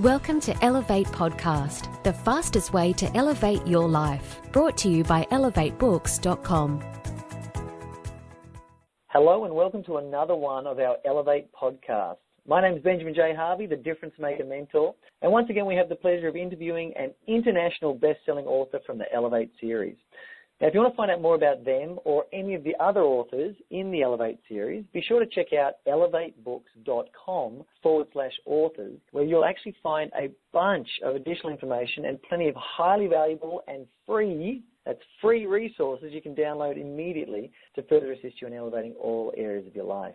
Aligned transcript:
Welcome 0.00 0.40
to 0.40 0.64
Elevate 0.64 1.06
Podcast, 1.06 2.02
the 2.02 2.12
fastest 2.12 2.72
way 2.72 2.92
to 2.94 3.06
elevate 3.16 3.64
your 3.64 3.88
life. 3.88 4.40
Brought 4.50 4.76
to 4.78 4.88
you 4.88 5.04
by 5.04 5.22
elevatebooks.com. 5.30 6.82
Hello, 9.06 9.44
and 9.44 9.54
welcome 9.54 9.84
to 9.84 9.98
another 9.98 10.34
one 10.34 10.66
of 10.66 10.80
our 10.80 10.96
Elevate 11.04 11.48
podcasts. 11.52 12.16
My 12.44 12.60
name 12.60 12.76
is 12.76 12.82
Benjamin 12.82 13.14
J. 13.14 13.34
Harvey, 13.36 13.66
the 13.66 13.76
Difference 13.76 14.14
Maker 14.18 14.44
Mentor, 14.44 14.96
and 15.22 15.30
once 15.30 15.48
again 15.48 15.64
we 15.64 15.76
have 15.76 15.88
the 15.88 15.94
pleasure 15.94 16.26
of 16.26 16.34
interviewing 16.34 16.92
an 16.96 17.14
international 17.28 17.94
best-selling 17.94 18.46
author 18.46 18.80
from 18.84 18.98
the 18.98 19.04
Elevate 19.14 19.52
series. 19.60 19.96
Now, 20.64 20.68
if 20.68 20.74
you 20.74 20.80
want 20.80 20.94
to 20.94 20.96
find 20.96 21.10
out 21.10 21.20
more 21.20 21.34
about 21.34 21.62
them 21.66 21.98
or 22.06 22.24
any 22.32 22.54
of 22.54 22.64
the 22.64 22.74
other 22.80 23.02
authors 23.02 23.54
in 23.70 23.90
the 23.90 24.00
Elevate 24.00 24.38
series, 24.48 24.82
be 24.94 25.02
sure 25.02 25.20
to 25.20 25.26
check 25.26 25.52
out 25.52 25.74
elevatebooks.com 25.86 27.64
forward 27.82 28.06
slash 28.14 28.32
authors, 28.46 28.98
where 29.10 29.24
you'll 29.24 29.44
actually 29.44 29.76
find 29.82 30.10
a 30.18 30.30
bunch 30.54 30.88
of 31.04 31.16
additional 31.16 31.52
information 31.52 32.06
and 32.06 32.18
plenty 32.22 32.48
of 32.48 32.54
highly 32.56 33.08
valuable 33.08 33.62
and 33.68 33.84
free 34.06 34.62
that's 34.86 35.02
free 35.20 35.44
resources 35.44 36.12
you 36.14 36.22
can 36.22 36.34
download 36.34 36.80
immediately 36.80 37.50
to 37.74 37.82
further 37.82 38.12
assist 38.12 38.40
you 38.40 38.46
in 38.46 38.54
elevating 38.54 38.94
all 38.94 39.34
areas 39.36 39.66
of 39.66 39.74
your 39.74 39.84
life. 39.84 40.14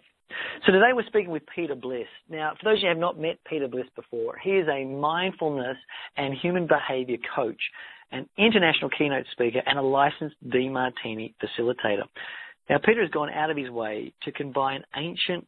So 0.66 0.72
today 0.72 0.94
we're 0.94 1.06
speaking 1.06 1.32
with 1.32 1.44
Peter 1.56 1.76
Bliss. 1.76 2.08
Now, 2.30 2.54
for 2.60 2.70
those 2.70 2.80
of 2.80 2.84
you 2.84 2.88
who 2.88 2.90
have 2.90 2.98
not 2.98 3.20
met 3.20 3.38
Peter 3.48 3.68
Bliss 3.68 3.88
before, 3.96 4.38
he 4.38 4.52
is 4.52 4.68
a 4.68 4.86
mindfulness 4.86 5.78
and 6.18 6.34
human 6.34 6.68
behavior 6.68 7.18
coach 7.36 7.62
an 8.12 8.28
international 8.38 8.90
keynote 8.90 9.26
speaker, 9.32 9.62
and 9.66 9.78
a 9.78 9.82
licensed 9.82 10.36
Demartini 10.48 11.34
facilitator. 11.42 12.04
Now, 12.70 12.78
Peter 12.84 13.02
has 13.02 13.10
gone 13.10 13.32
out 13.32 13.50
of 13.50 13.58
his 13.58 13.70
way 13.70 14.14
to 14.24 14.32
combine 14.32 14.84
ancient 14.96 15.48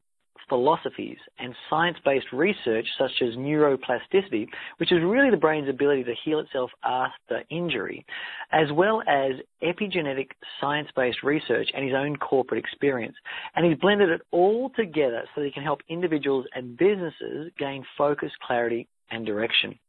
philosophies 0.49 1.17
and 1.39 1.55
science-based 1.69 2.25
research 2.33 2.85
such 2.97 3.11
as 3.21 3.35
neuroplasticity, 3.35 4.47
which 4.77 4.91
is 4.91 4.99
really 5.01 5.29
the 5.29 5.37
brain's 5.37 5.69
ability 5.69 6.03
to 6.03 6.13
heal 6.25 6.39
itself 6.39 6.69
after 6.83 7.41
injury, 7.49 8.05
as 8.51 8.67
well 8.73 9.01
as 9.07 9.31
epigenetic 9.63 10.27
science-based 10.59 11.23
research 11.23 11.69
and 11.73 11.85
his 11.85 11.93
own 11.95 12.17
corporate 12.17 12.59
experience. 12.59 13.15
And 13.55 13.65
he's 13.65 13.77
blended 13.77 14.09
it 14.09 14.21
all 14.31 14.69
together 14.75 15.23
so 15.33 15.41
that 15.41 15.47
he 15.47 15.53
can 15.53 15.63
help 15.63 15.79
individuals 15.87 16.45
and 16.53 16.77
businesses 16.77 17.51
gain 17.57 17.85
focus, 17.97 18.31
clarity, 18.45 18.89
and 19.09 19.25
direction. 19.25 19.79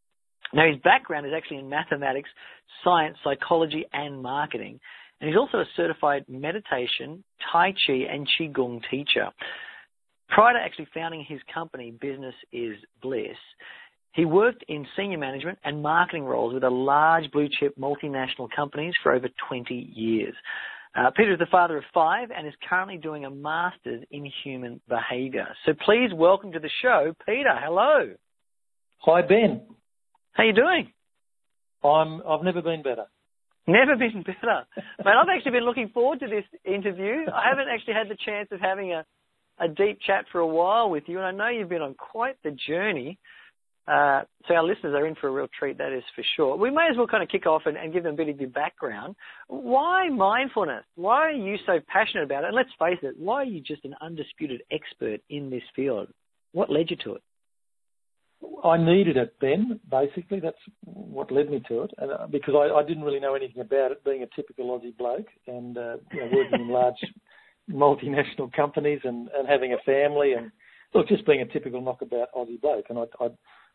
Now, 0.52 0.66
his 0.70 0.80
background 0.82 1.26
is 1.26 1.32
actually 1.36 1.58
in 1.58 1.68
mathematics, 1.68 2.28
science, 2.84 3.16
psychology, 3.24 3.86
and 3.92 4.22
marketing. 4.22 4.80
And 5.20 5.28
he's 5.28 5.38
also 5.38 5.58
a 5.58 5.64
certified 5.76 6.24
meditation, 6.28 7.24
Tai 7.50 7.74
Chi, 7.86 7.92
and 8.10 8.28
Qigong 8.38 8.80
teacher. 8.90 9.28
Prior 10.28 10.54
to 10.54 10.60
actually 10.60 10.88
founding 10.92 11.24
his 11.26 11.40
company, 11.52 11.92
Business 11.92 12.34
is 12.52 12.76
Bliss, 13.02 13.36
he 14.12 14.26
worked 14.26 14.64
in 14.68 14.86
senior 14.96 15.16
management 15.16 15.58
and 15.64 15.82
marketing 15.82 16.24
roles 16.24 16.52
with 16.52 16.64
a 16.64 16.70
large 16.70 17.30
blue 17.32 17.48
chip 17.48 17.74
multinational 17.78 18.48
companies 18.54 18.92
for 19.02 19.12
over 19.12 19.28
20 19.48 19.74
years. 19.74 20.34
Uh, 20.94 21.10
Peter 21.16 21.32
is 21.32 21.38
the 21.38 21.46
father 21.50 21.78
of 21.78 21.84
five 21.94 22.30
and 22.30 22.46
is 22.46 22.52
currently 22.68 22.98
doing 22.98 23.24
a 23.24 23.30
master's 23.30 24.04
in 24.10 24.30
human 24.44 24.82
behavior. 24.86 25.48
So 25.64 25.72
please 25.86 26.10
welcome 26.14 26.52
to 26.52 26.58
the 26.58 26.68
show, 26.82 27.14
Peter. 27.24 27.54
Hello. 27.58 28.10
Hi, 28.98 29.22
Ben. 29.22 29.62
How 30.32 30.42
are 30.42 30.46
you 30.46 30.52
doing? 30.52 30.92
I'm. 31.84 32.22
I've 32.26 32.44
never 32.44 32.62
been 32.62 32.82
better. 32.82 33.06
Never 33.66 33.96
been 33.96 34.22
better. 34.26 34.66
Man, 35.04 35.14
I've 35.16 35.28
actually 35.34 35.52
been 35.52 35.64
looking 35.64 35.90
forward 35.90 36.20
to 36.20 36.26
this 36.26 36.44
interview. 36.64 37.26
I 37.32 37.48
haven't 37.48 37.68
actually 37.72 37.94
had 37.94 38.08
the 38.08 38.16
chance 38.24 38.48
of 38.50 38.60
having 38.60 38.92
a, 38.92 39.04
a 39.58 39.68
deep 39.68 39.98
chat 40.04 40.26
for 40.32 40.40
a 40.40 40.46
while 40.46 40.90
with 40.90 41.04
you, 41.06 41.18
and 41.18 41.26
I 41.26 41.30
know 41.32 41.48
you've 41.48 41.68
been 41.68 41.82
on 41.82 41.94
quite 41.94 42.36
the 42.42 42.56
journey. 42.66 43.18
Uh, 43.86 44.22
so 44.46 44.54
our 44.54 44.62
listeners 44.62 44.94
are 44.94 45.06
in 45.06 45.16
for 45.16 45.26
a 45.26 45.32
real 45.32 45.48
treat, 45.58 45.78
that 45.78 45.92
is 45.92 46.04
for 46.14 46.22
sure. 46.36 46.56
We 46.56 46.70
may 46.70 46.86
as 46.88 46.96
well 46.96 47.08
kind 47.08 47.22
of 47.22 47.28
kick 47.28 47.46
off 47.46 47.62
and, 47.66 47.76
and 47.76 47.92
give 47.92 48.04
them 48.04 48.14
a 48.14 48.16
bit 48.16 48.28
of 48.28 48.40
your 48.40 48.48
background. 48.48 49.16
Why 49.48 50.08
mindfulness? 50.08 50.84
Why 50.94 51.22
are 51.22 51.30
you 51.32 51.56
so 51.66 51.80
passionate 51.88 52.22
about 52.22 52.44
it? 52.44 52.48
And 52.48 52.56
let's 52.56 52.70
face 52.78 52.98
it, 53.02 53.16
why 53.18 53.42
are 53.42 53.44
you 53.44 53.60
just 53.60 53.84
an 53.84 53.96
undisputed 54.00 54.62
expert 54.70 55.20
in 55.28 55.50
this 55.50 55.64
field? 55.74 56.08
What 56.52 56.70
led 56.70 56.90
you 56.90 56.96
to 57.04 57.14
it? 57.16 57.22
I 58.64 58.76
needed 58.76 59.16
it, 59.16 59.34
then, 59.40 59.80
Basically, 59.90 60.40
that's 60.40 60.56
what 60.84 61.32
led 61.32 61.50
me 61.50 61.62
to 61.68 61.82
it, 61.82 61.90
and 61.98 62.12
uh, 62.12 62.26
because 62.30 62.54
I, 62.56 62.72
I, 62.72 62.82
didn't 62.86 63.02
really 63.02 63.20
know 63.20 63.34
anything 63.34 63.60
about 63.60 63.90
it, 63.90 64.04
being 64.04 64.22
a 64.22 64.36
typical 64.36 64.78
Aussie 64.78 64.96
bloke, 64.96 65.26
and 65.46 65.76
uh, 65.76 65.96
you 66.12 66.20
know, 66.20 66.30
working 66.32 66.60
in 66.60 66.68
large 66.68 66.94
multinational 67.70 68.52
companies, 68.52 69.00
and, 69.04 69.28
and 69.36 69.48
having 69.48 69.72
a 69.72 69.78
family, 69.84 70.32
and 70.34 70.52
look, 70.94 71.08
just 71.08 71.26
being 71.26 71.42
a 71.42 71.46
typical 71.46 71.80
knockabout 71.80 72.28
Aussie 72.36 72.60
bloke, 72.60 72.86
and 72.88 72.98
I, 72.98 73.04
I, 73.20 73.28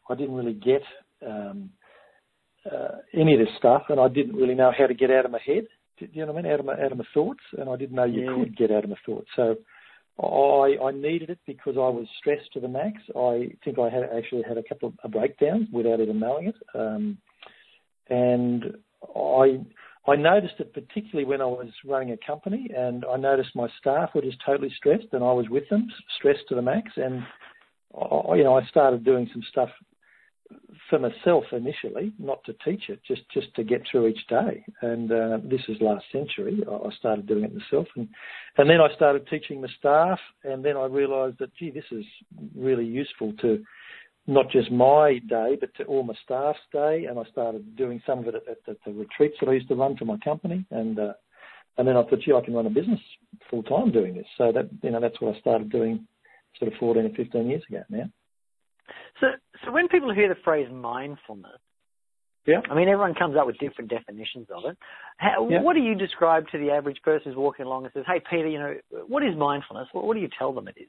I 0.09 0.15
didn't 0.15 0.35
really 0.35 0.53
get 0.53 0.83
um, 1.25 1.69
uh, 2.71 2.97
any 3.13 3.33
of 3.33 3.39
this 3.39 3.55
stuff, 3.57 3.83
and 3.89 3.99
I 3.99 4.07
didn't 4.07 4.35
really 4.35 4.55
know 4.55 4.71
how 4.77 4.87
to 4.87 4.93
get 4.93 5.11
out 5.11 5.25
of 5.25 5.31
my 5.31 5.41
head. 5.45 5.65
Do 5.99 6.07
you 6.11 6.25
know 6.25 6.31
what 6.31 6.39
I 6.39 6.43
mean? 6.43 6.51
Out 6.53 6.59
of 6.59 6.65
my 6.65 6.73
out 6.73 6.91
of 6.91 6.97
my 6.97 7.05
thoughts, 7.13 7.41
and 7.57 7.69
I 7.69 7.75
didn't 7.75 7.95
know 7.95 8.05
you 8.05 8.21
yeah. 8.21 8.43
could 8.43 8.57
get 8.57 8.71
out 8.71 8.83
of 8.83 8.89
my 8.89 8.97
thoughts. 9.05 9.27
So 9.35 9.55
I, 10.19 10.77
I 10.83 10.91
needed 10.91 11.29
it 11.29 11.39
because 11.45 11.75
I 11.75 11.89
was 11.89 12.07
stressed 12.19 12.51
to 12.53 12.59
the 12.59 12.67
max. 12.67 12.97
I 13.15 13.51
think 13.63 13.77
I 13.77 13.89
had 13.89 14.03
actually 14.15 14.43
had 14.47 14.57
a 14.57 14.63
couple 14.63 14.93
of 15.03 15.11
breakdowns 15.11 15.67
without 15.71 15.99
even 15.99 16.19
knowing 16.19 16.47
it, 16.47 16.55
um, 16.73 17.17
and 18.09 18.77
I 19.15 19.59
I 20.07 20.15
noticed 20.15 20.55
it 20.59 20.73
particularly 20.73 21.25
when 21.25 21.41
I 21.41 21.45
was 21.45 21.69
running 21.85 22.11
a 22.11 22.17
company, 22.25 22.69
and 22.75 23.05
I 23.05 23.17
noticed 23.17 23.55
my 23.55 23.67
staff 23.79 24.11
were 24.15 24.21
just 24.21 24.37
totally 24.43 24.73
stressed, 24.75 25.07
and 25.11 25.23
I 25.23 25.33
was 25.33 25.49
with 25.49 25.67
them, 25.69 25.87
stressed 26.17 26.47
to 26.49 26.55
the 26.55 26.61
max, 26.61 26.91
and 26.95 27.21
I, 27.95 28.35
you 28.35 28.43
know 28.43 28.57
I 28.57 28.65
started 28.65 29.03
doing 29.03 29.29
some 29.31 29.43
stuff 29.49 29.69
for 30.89 30.99
myself 30.99 31.43
initially, 31.51 32.13
not 32.19 32.43
to 32.45 32.53
teach 32.65 32.89
it, 32.89 32.99
just 33.05 33.21
just 33.33 33.53
to 33.55 33.63
get 33.63 33.81
through 33.89 34.07
each 34.07 34.27
day. 34.27 34.63
And 34.81 35.11
uh, 35.11 35.39
this 35.43 35.61
is 35.67 35.77
last 35.81 36.05
century. 36.11 36.63
I 36.69 36.89
started 36.97 37.27
doing 37.27 37.43
it 37.43 37.53
myself, 37.53 37.87
and 37.95 38.07
and 38.57 38.69
then 38.69 38.79
I 38.79 38.93
started 38.95 39.27
teaching 39.27 39.61
the 39.61 39.69
staff, 39.79 40.19
and 40.43 40.63
then 40.63 40.77
I 40.77 40.85
realised 40.85 41.37
that 41.39 41.55
gee, 41.55 41.71
this 41.71 41.85
is 41.91 42.05
really 42.55 42.85
useful 42.85 43.33
to 43.41 43.63
not 44.27 44.49
just 44.49 44.71
my 44.71 45.19
day, 45.29 45.57
but 45.59 45.73
to 45.75 45.83
all 45.85 46.03
my 46.03 46.15
staff's 46.23 46.59
day. 46.71 47.05
And 47.05 47.17
I 47.17 47.23
started 47.31 47.75
doing 47.75 48.01
some 48.05 48.19
of 48.19 48.27
it 48.27 48.35
at, 48.35 48.57
at, 48.67 48.77
the 48.85 48.91
retreats 48.91 49.37
that 49.39 49.49
I 49.49 49.53
used 49.53 49.69
to 49.69 49.75
run 49.75 49.97
for 49.97 50.05
my 50.05 50.17
company, 50.17 50.65
and 50.71 50.99
uh, 50.99 51.13
and 51.77 51.87
then 51.87 51.97
I 51.97 52.03
thought, 52.03 52.21
gee, 52.21 52.33
I 52.33 52.41
can 52.41 52.53
run 52.53 52.65
a 52.67 52.71
business 52.71 52.99
full 53.49 53.63
time 53.63 53.91
doing 53.91 54.15
this. 54.15 54.27
So 54.37 54.51
that 54.51 54.69
you 54.81 54.91
know 54.91 55.01
that's 55.01 55.19
what 55.19 55.35
I 55.35 55.39
started 55.39 55.71
doing, 55.71 56.07
sort 56.57 56.71
of 56.71 56.79
14 56.79 57.05
or 57.05 57.09
15 57.15 57.47
years 57.47 57.63
ago 57.69 57.83
now. 57.89 58.09
So, 59.19 59.27
so 59.65 59.71
when 59.71 59.87
people 59.87 60.13
hear 60.13 60.29
the 60.29 60.39
phrase 60.43 60.67
mindfulness, 60.71 61.59
yeah. 62.47 62.61
I 62.71 62.75
mean, 62.75 62.87
everyone 62.87 63.13
comes 63.13 63.35
up 63.35 63.45
with 63.45 63.57
different 63.57 63.89
definitions 63.89 64.47
of 64.55 64.63
it. 64.71 64.77
How, 65.17 65.47
yeah. 65.49 65.61
What 65.61 65.73
do 65.73 65.81
you 65.81 65.95
describe 65.95 66.47
to 66.53 66.57
the 66.57 66.71
average 66.71 67.01
person 67.03 67.31
who's 67.31 67.35
walking 67.35 67.65
along 67.65 67.83
and 67.83 67.93
says, 67.93 68.05
"Hey, 68.07 68.21
Peter, 68.29 68.47
you 68.47 68.57
know, 68.57 68.75
what 69.07 69.21
is 69.21 69.35
mindfulness? 69.35 69.89
What, 69.91 70.05
what 70.05 70.13
do 70.13 70.21
you 70.21 70.29
tell 70.39 70.53
them 70.53 70.69
it 70.69 70.75
is?" 70.77 70.87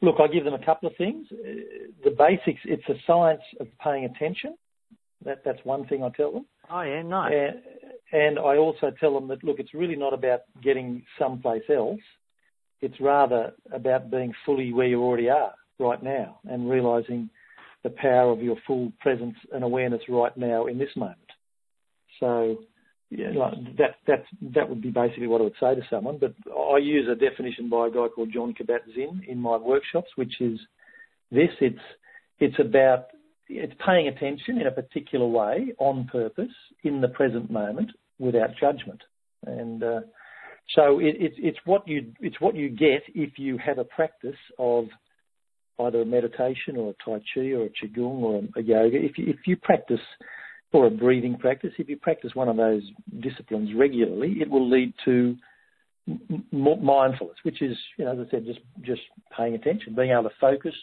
Look, 0.00 0.16
I 0.18 0.32
give 0.32 0.44
them 0.44 0.54
a 0.54 0.64
couple 0.64 0.88
of 0.88 0.96
things. 0.96 1.26
Uh, 1.30 1.92
the 2.02 2.10
basics, 2.10 2.60
it's 2.64 2.82
a 2.88 2.94
science 3.06 3.42
of 3.60 3.68
paying 3.84 4.06
attention. 4.06 4.56
That, 5.24 5.42
that's 5.44 5.60
one 5.64 5.86
thing 5.86 6.02
I 6.02 6.08
tell 6.08 6.32
them. 6.32 6.46
Oh, 6.70 6.80
yeah, 6.80 7.02
nice. 7.02 7.32
And, 7.32 7.62
and 8.12 8.38
I 8.38 8.56
also 8.56 8.90
tell 8.98 9.14
them 9.14 9.28
that, 9.28 9.44
look, 9.44 9.60
it's 9.60 9.74
really 9.74 9.94
not 9.94 10.12
about 10.12 10.40
getting 10.60 11.04
someplace 11.18 11.62
else. 11.70 12.00
It's 12.80 12.98
rather 13.00 13.52
about 13.72 14.10
being 14.10 14.32
fully 14.44 14.72
where 14.72 14.88
you 14.88 15.00
already 15.00 15.30
are 15.30 15.52
right 15.82 16.02
now 16.02 16.40
and 16.48 16.70
realizing 16.70 17.28
the 17.82 17.90
power 17.90 18.30
of 18.30 18.40
your 18.42 18.56
full 18.66 18.92
presence 19.00 19.34
and 19.52 19.64
awareness 19.64 20.00
right 20.08 20.36
now 20.36 20.66
in 20.66 20.78
this 20.78 20.94
moment. 20.96 21.18
So, 22.20 22.58
yeah, 23.10 23.30
like 23.36 23.76
that 23.76 23.96
that 24.06 24.24
that 24.54 24.68
would 24.68 24.80
be 24.80 24.90
basically 24.90 25.26
what 25.26 25.40
I 25.40 25.44
would 25.44 25.60
say 25.60 25.74
to 25.74 25.82
someone. 25.90 26.18
But 26.18 26.34
I 26.50 26.78
use 26.78 27.08
a 27.10 27.14
definition 27.14 27.68
by 27.68 27.88
a 27.88 27.90
guy 27.90 28.06
called 28.14 28.32
Jon 28.32 28.54
Kabat-Zinn 28.54 29.22
in 29.28 29.38
my 29.38 29.56
workshops, 29.56 30.10
which 30.16 30.40
is 30.40 30.58
this: 31.30 31.50
it's 31.60 31.78
it's 32.38 32.58
about 32.58 33.06
it's 33.48 33.74
paying 33.84 34.08
attention 34.08 34.60
in 34.60 34.66
a 34.66 34.70
particular 34.70 35.26
way 35.26 35.74
on 35.78 36.08
purpose 36.10 36.54
in 36.84 37.00
the 37.00 37.08
present 37.08 37.50
moment 37.50 37.90
without 38.18 38.50
judgment. 38.58 39.02
And 39.44 39.82
uh, 39.82 40.00
so 40.74 41.00
it, 41.00 41.16
it's 41.18 41.36
it's 41.38 41.58
what 41.64 41.86
you 41.86 42.12
it's 42.20 42.40
what 42.40 42.54
you 42.54 42.70
get 42.70 43.02
if 43.14 43.38
you 43.38 43.58
have 43.58 43.78
a 43.78 43.84
practice 43.84 44.36
of 44.58 44.86
either 45.80 46.02
a 46.02 46.06
meditation 46.06 46.76
or 46.76 46.90
a 46.90 47.04
Tai 47.04 47.22
Chi 47.34 47.52
or 47.52 47.64
a 47.64 47.70
Qigong 47.70 48.22
or 48.22 48.42
a 48.56 48.62
yoga, 48.62 48.96
if 48.96 49.18
you, 49.18 49.26
if 49.28 49.46
you 49.46 49.56
practice, 49.56 50.00
or 50.72 50.86
a 50.86 50.90
breathing 50.90 51.36
practice, 51.38 51.72
if 51.78 51.88
you 51.88 51.96
practice 51.96 52.34
one 52.34 52.48
of 52.48 52.56
those 52.56 52.82
disciplines 53.20 53.70
regularly, 53.76 54.36
it 54.40 54.48
will 54.48 54.68
lead 54.68 54.94
to 55.04 55.36
m- 56.08 56.46
mindfulness, 56.52 57.36
which 57.42 57.60
is, 57.60 57.76
you 57.98 58.04
know, 58.04 58.12
as 58.12 58.26
I 58.26 58.30
said, 58.30 58.46
just, 58.46 58.60
just 58.80 59.02
paying 59.36 59.54
attention, 59.54 59.94
being 59.94 60.12
able 60.12 60.24
to 60.24 60.34
focus 60.40 60.74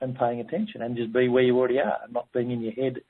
and 0.00 0.16
paying 0.16 0.40
attention 0.40 0.82
and 0.82 0.96
just 0.96 1.12
be 1.12 1.28
where 1.28 1.42
you 1.42 1.58
already 1.58 1.80
are, 1.80 1.98
not 2.10 2.32
being 2.32 2.50
in 2.50 2.60
your 2.60 2.72
head 2.72 3.00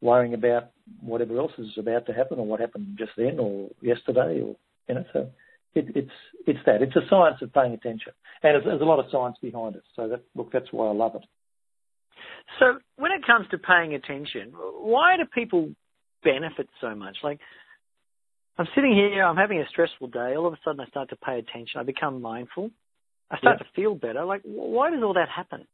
worrying 0.00 0.34
about 0.34 0.70
whatever 1.00 1.38
else 1.38 1.52
is 1.58 1.68
about 1.78 2.06
to 2.06 2.12
happen 2.12 2.38
or 2.38 2.46
what 2.46 2.60
happened 2.60 2.96
just 2.98 3.12
then 3.16 3.38
or 3.38 3.70
yesterday 3.80 4.40
or, 4.40 4.56
you 4.88 4.94
know, 4.94 5.04
so 5.12 5.30
it's 5.74 6.10
it's 6.46 6.58
that. 6.66 6.82
It's 6.82 6.96
a 6.96 7.08
science 7.08 7.36
of 7.42 7.52
paying 7.52 7.72
attention, 7.72 8.12
and 8.42 8.64
there's, 8.64 8.80
a 8.80 8.84
lot 8.84 8.98
of 8.98 9.06
science 9.10 9.36
behind 9.40 9.76
it. 9.76 9.82
So 9.96 10.08
that 10.08 10.22
look, 10.34 10.52
that's 10.52 10.72
why 10.72 10.88
I 10.88 10.92
love 10.92 11.14
it. 11.14 11.24
So 12.58 12.78
when 12.96 13.12
it 13.12 13.26
comes 13.26 13.46
to 13.50 13.58
paying 13.58 13.94
attention, 13.94 14.52
why 14.52 15.16
do 15.16 15.24
people 15.24 15.70
benefit 16.22 16.68
so 16.80 16.94
much? 16.94 17.16
Like, 17.22 17.40
I'm 18.58 18.66
sitting 18.74 18.92
here, 18.92 19.24
I'm 19.24 19.36
having 19.36 19.60
a 19.60 19.68
stressful 19.68 20.08
day. 20.08 20.34
All 20.36 20.46
of 20.46 20.52
a 20.52 20.58
sudden, 20.64 20.80
I 20.80 20.86
start 20.86 21.10
to 21.10 21.16
pay 21.16 21.38
attention. 21.38 21.80
I 21.80 21.84
become 21.84 22.20
mindful. 22.20 22.70
I 23.30 23.38
start 23.38 23.58
yeah. 23.60 23.66
to 23.66 23.72
feel 23.74 23.94
better. 23.94 24.24
Like, 24.24 24.42
why 24.44 24.90
does 24.90 25.02
all 25.02 25.14
that 25.14 25.28
happen? 25.34 25.66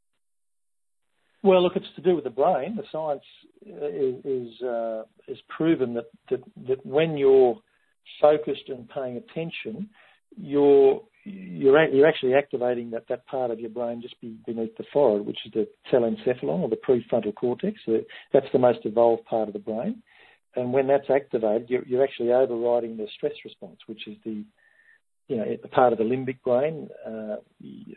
Well, 1.43 1.63
look, 1.63 1.77
it's 1.77 1.87
to 1.97 2.03
do 2.03 2.15
with 2.15 2.25
the 2.25 2.31
brain. 2.31 2.77
The 2.77 2.85
science 2.91 3.23
uh, 3.67 3.87
is 3.87 4.25
is, 4.25 4.63
uh, 4.63 5.03
is 5.27 5.39
proven 5.49 5.95
that, 5.95 6.07
that 6.31 6.41
that 6.67 6.87
when 6.87 7.17
you're 7.17 7.61
focused 8.21 8.69
and 8.69 8.89
paying 8.89 9.17
attention, 9.17 9.89
you're 10.37 11.03
you're 11.25 11.85
you're 11.89 12.07
actually 12.07 12.35
activating 12.35 12.91
that, 12.91 13.07
that 13.09 13.27
part 13.27 13.51
of 13.51 13.61
your 13.61 13.71
brain 13.71 14.01
just 14.01 14.15
beneath 14.21 14.77
the 14.77 14.85
forehead, 14.93 15.27
which 15.27 15.39
is 15.47 15.53
the 15.53 15.69
telencephalon 15.93 16.61
or 16.61 16.69
the 16.69 16.77
prefrontal 16.77 17.35
cortex. 17.35 17.81
So 17.85 18.01
that's 18.33 18.47
the 18.53 18.59
most 18.59 18.81
evolved 18.85 19.25
part 19.27 19.49
of 19.49 19.53
the 19.53 19.61
brain, 19.61 20.03
and 20.57 20.73
when 20.73 20.87
that's 20.87 21.11
activated, 21.11 21.69
you're, 21.69 21.85
you're 21.87 22.05
actually 22.05 22.33
overriding 22.33 22.97
the 22.97 23.07
stress 23.17 23.35
response, 23.45 23.79
which 23.87 24.07
is 24.07 24.17
the 24.25 24.45
you 25.29 25.37
know, 25.37 25.45
a 25.63 25.69
part 25.69 25.93
of 25.93 25.99
the 25.99 26.05
limbic 26.05 26.43
brain. 26.43 26.89
Uh, 27.07 27.37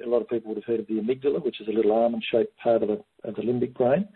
a 0.03 0.07
lot 0.07 0.21
of 0.21 0.27
people 0.27 0.49
would 0.49 0.57
have 0.57 0.65
heard 0.65 0.81
of 0.81 0.87
the 0.87 0.95
amygdala, 0.95 1.43
which 1.43 1.61
is 1.61 1.67
a 1.67 1.71
little 1.71 1.93
almond-shaped 1.93 2.55
part 2.57 2.83
of 2.83 2.89
the, 2.89 3.01
of 3.23 3.35
the 3.35 3.41
limbic 3.41 3.73
brain. 3.73 4.07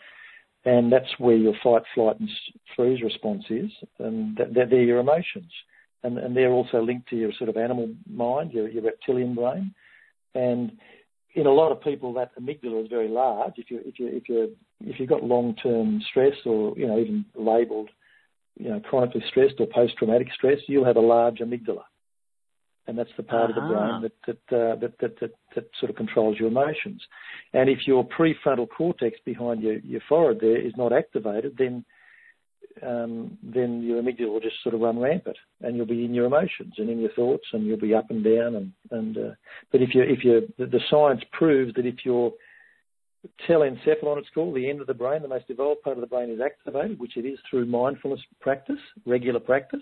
And 0.65 0.91
that's 0.91 1.17
where 1.17 1.37
your 1.37 1.53
fight, 1.63 1.83
flight, 1.93 2.19
and 2.19 2.29
freeze 2.75 3.01
response 3.01 3.45
is. 3.49 3.71
And 3.99 4.37
they're 4.53 4.83
your 4.83 4.99
emotions. 4.99 5.51
And, 6.05 6.17
and 6.17 6.35
they're 6.35 6.51
also 6.51 6.81
linked 6.81 7.09
to 7.09 7.15
your 7.15 7.31
sort 7.37 7.49
of 7.49 7.57
animal 7.57 7.89
mind, 8.09 8.53
your, 8.53 8.67
your 8.69 8.83
reptilian 8.83 9.33
brain. 9.35 9.73
And 10.33 10.73
in 11.33 11.47
a 11.47 11.51
lot 11.51 11.71
of 11.71 11.81
people, 11.81 12.13
that 12.13 12.31
amygdala 12.39 12.83
is 12.83 12.89
very 12.89 13.07
large. 13.07 13.53
If 13.57 13.71
you 13.71 13.81
if 13.83 13.99
you 13.99 14.07
if 14.07 14.29
you 14.29 14.55
if 14.81 14.99
you've 14.99 15.09
got 15.09 15.23
long-term 15.23 16.01
stress 16.09 16.35
or 16.45 16.77
you 16.77 16.87
know 16.87 16.99
even 16.99 17.25
labelled 17.35 17.89
you 18.57 18.69
know 18.69 18.79
chronically 18.79 19.23
stressed 19.29 19.55
or 19.59 19.67
post-traumatic 19.67 20.27
stress, 20.33 20.59
you'll 20.67 20.85
have 20.85 20.97
a 20.97 21.01
large 21.01 21.39
amygdala 21.39 21.83
and 22.87 22.97
that's 22.97 23.09
the 23.17 23.23
part 23.23 23.51
uh-huh. 23.51 23.61
of 23.61 23.67
the 23.67 23.73
brain 23.73 23.89
uh-huh. 23.89 23.99
that 24.01 24.37
that, 24.49 24.57
uh, 24.57 24.75
that, 24.75 24.99
that, 24.99 25.19
that 25.19 25.31
that 25.55 25.69
sort 25.79 25.89
of 25.89 25.95
controls 25.95 26.37
your 26.39 26.49
emotions. 26.49 27.01
And 27.53 27.69
if 27.69 27.87
your 27.87 28.07
prefrontal 28.07 28.67
cortex 28.69 29.17
behind 29.25 29.61
your, 29.61 29.77
your 29.79 30.01
forehead 30.07 30.39
there 30.41 30.59
is 30.59 30.73
not 30.77 30.93
activated, 30.93 31.55
then 31.57 31.85
then 32.81 33.81
your 33.81 34.01
amygdala 34.01 34.31
will 34.31 34.39
just 34.39 34.61
sort 34.63 34.75
of 34.75 34.81
run 34.81 34.99
rampant, 34.99 35.37
and 35.61 35.75
you'll 35.75 35.85
be 35.85 36.05
in 36.05 36.13
your 36.13 36.25
emotions 36.25 36.73
and 36.77 36.89
in 36.89 36.99
your 36.99 37.11
thoughts, 37.13 37.45
and 37.53 37.65
you'll 37.65 37.79
be 37.79 37.93
up 37.93 38.09
and 38.09 38.23
down. 38.23 38.55
And 38.55 38.71
and 38.91 39.17
uh, 39.17 39.35
but 39.71 39.81
if 39.81 39.95
you 39.95 40.03
if 40.03 40.23
you 40.23 40.47
the, 40.57 40.65
the 40.65 40.81
science 40.89 41.21
proves 41.31 41.73
that 41.75 41.85
if 41.85 42.05
your 42.05 42.33
telencephalon, 43.47 44.17
it's 44.17 44.29
called, 44.33 44.55
the 44.55 44.69
end 44.69 44.81
of 44.81 44.87
the 44.87 44.93
brain, 44.93 45.21
the 45.21 45.27
most 45.27 45.47
developed 45.47 45.83
part 45.83 45.97
of 45.97 46.01
the 46.01 46.07
brain 46.07 46.29
is 46.29 46.39
activated, 46.41 46.99
which 46.99 47.17
it 47.17 47.25
is 47.25 47.39
through 47.49 47.65
mindfulness 47.65 48.19
practice, 48.39 48.79
regular 49.05 49.39
practice, 49.39 49.81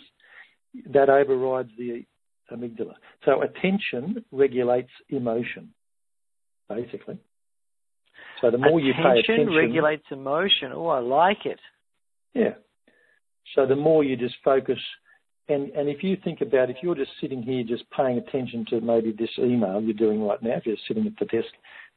that 0.92 1.10
overrides 1.10 1.70
the 1.78 2.06
amygdala. 2.52 2.94
So 3.26 3.42
attention 3.42 4.24
regulates 4.32 4.92
emotion, 5.10 5.74
basically. 6.70 7.18
So 8.42 8.52
the 8.52 8.58
more 8.58 8.80
attention 8.80 8.86
you 8.86 8.94
pay 8.94 9.20
attention, 9.20 9.56
regulates 9.56 10.06
emotion. 10.12 10.72
Oh, 10.74 10.88
I 10.88 11.00
like 11.00 11.46
it. 11.46 11.60
Yeah. 12.34 12.54
So 13.56 13.66
the 13.66 13.76
more 13.76 14.04
you 14.04 14.16
just 14.16 14.36
focus, 14.44 14.80
and 15.50 15.70
and 15.72 15.90
if 15.90 16.04
you 16.04 16.18
think 16.24 16.42
about, 16.42 16.70
if 16.70 16.78
you're 16.82 16.96
just 16.96 17.12
sitting 17.20 17.42
here 17.42 17.64
just 17.64 17.84
paying 17.92 18.18
attention 18.18 18.66
to 18.70 18.82
maybe 18.82 19.12
this 19.12 19.30
email 19.38 19.82
you're 19.82 19.94
doing 19.94 20.24
right 20.24 20.42
now, 20.42 20.56
if 20.56 20.66
you're 20.66 20.78
sitting 20.88 21.06
at 21.06 21.14
the 21.20 21.26
desk 21.26 21.50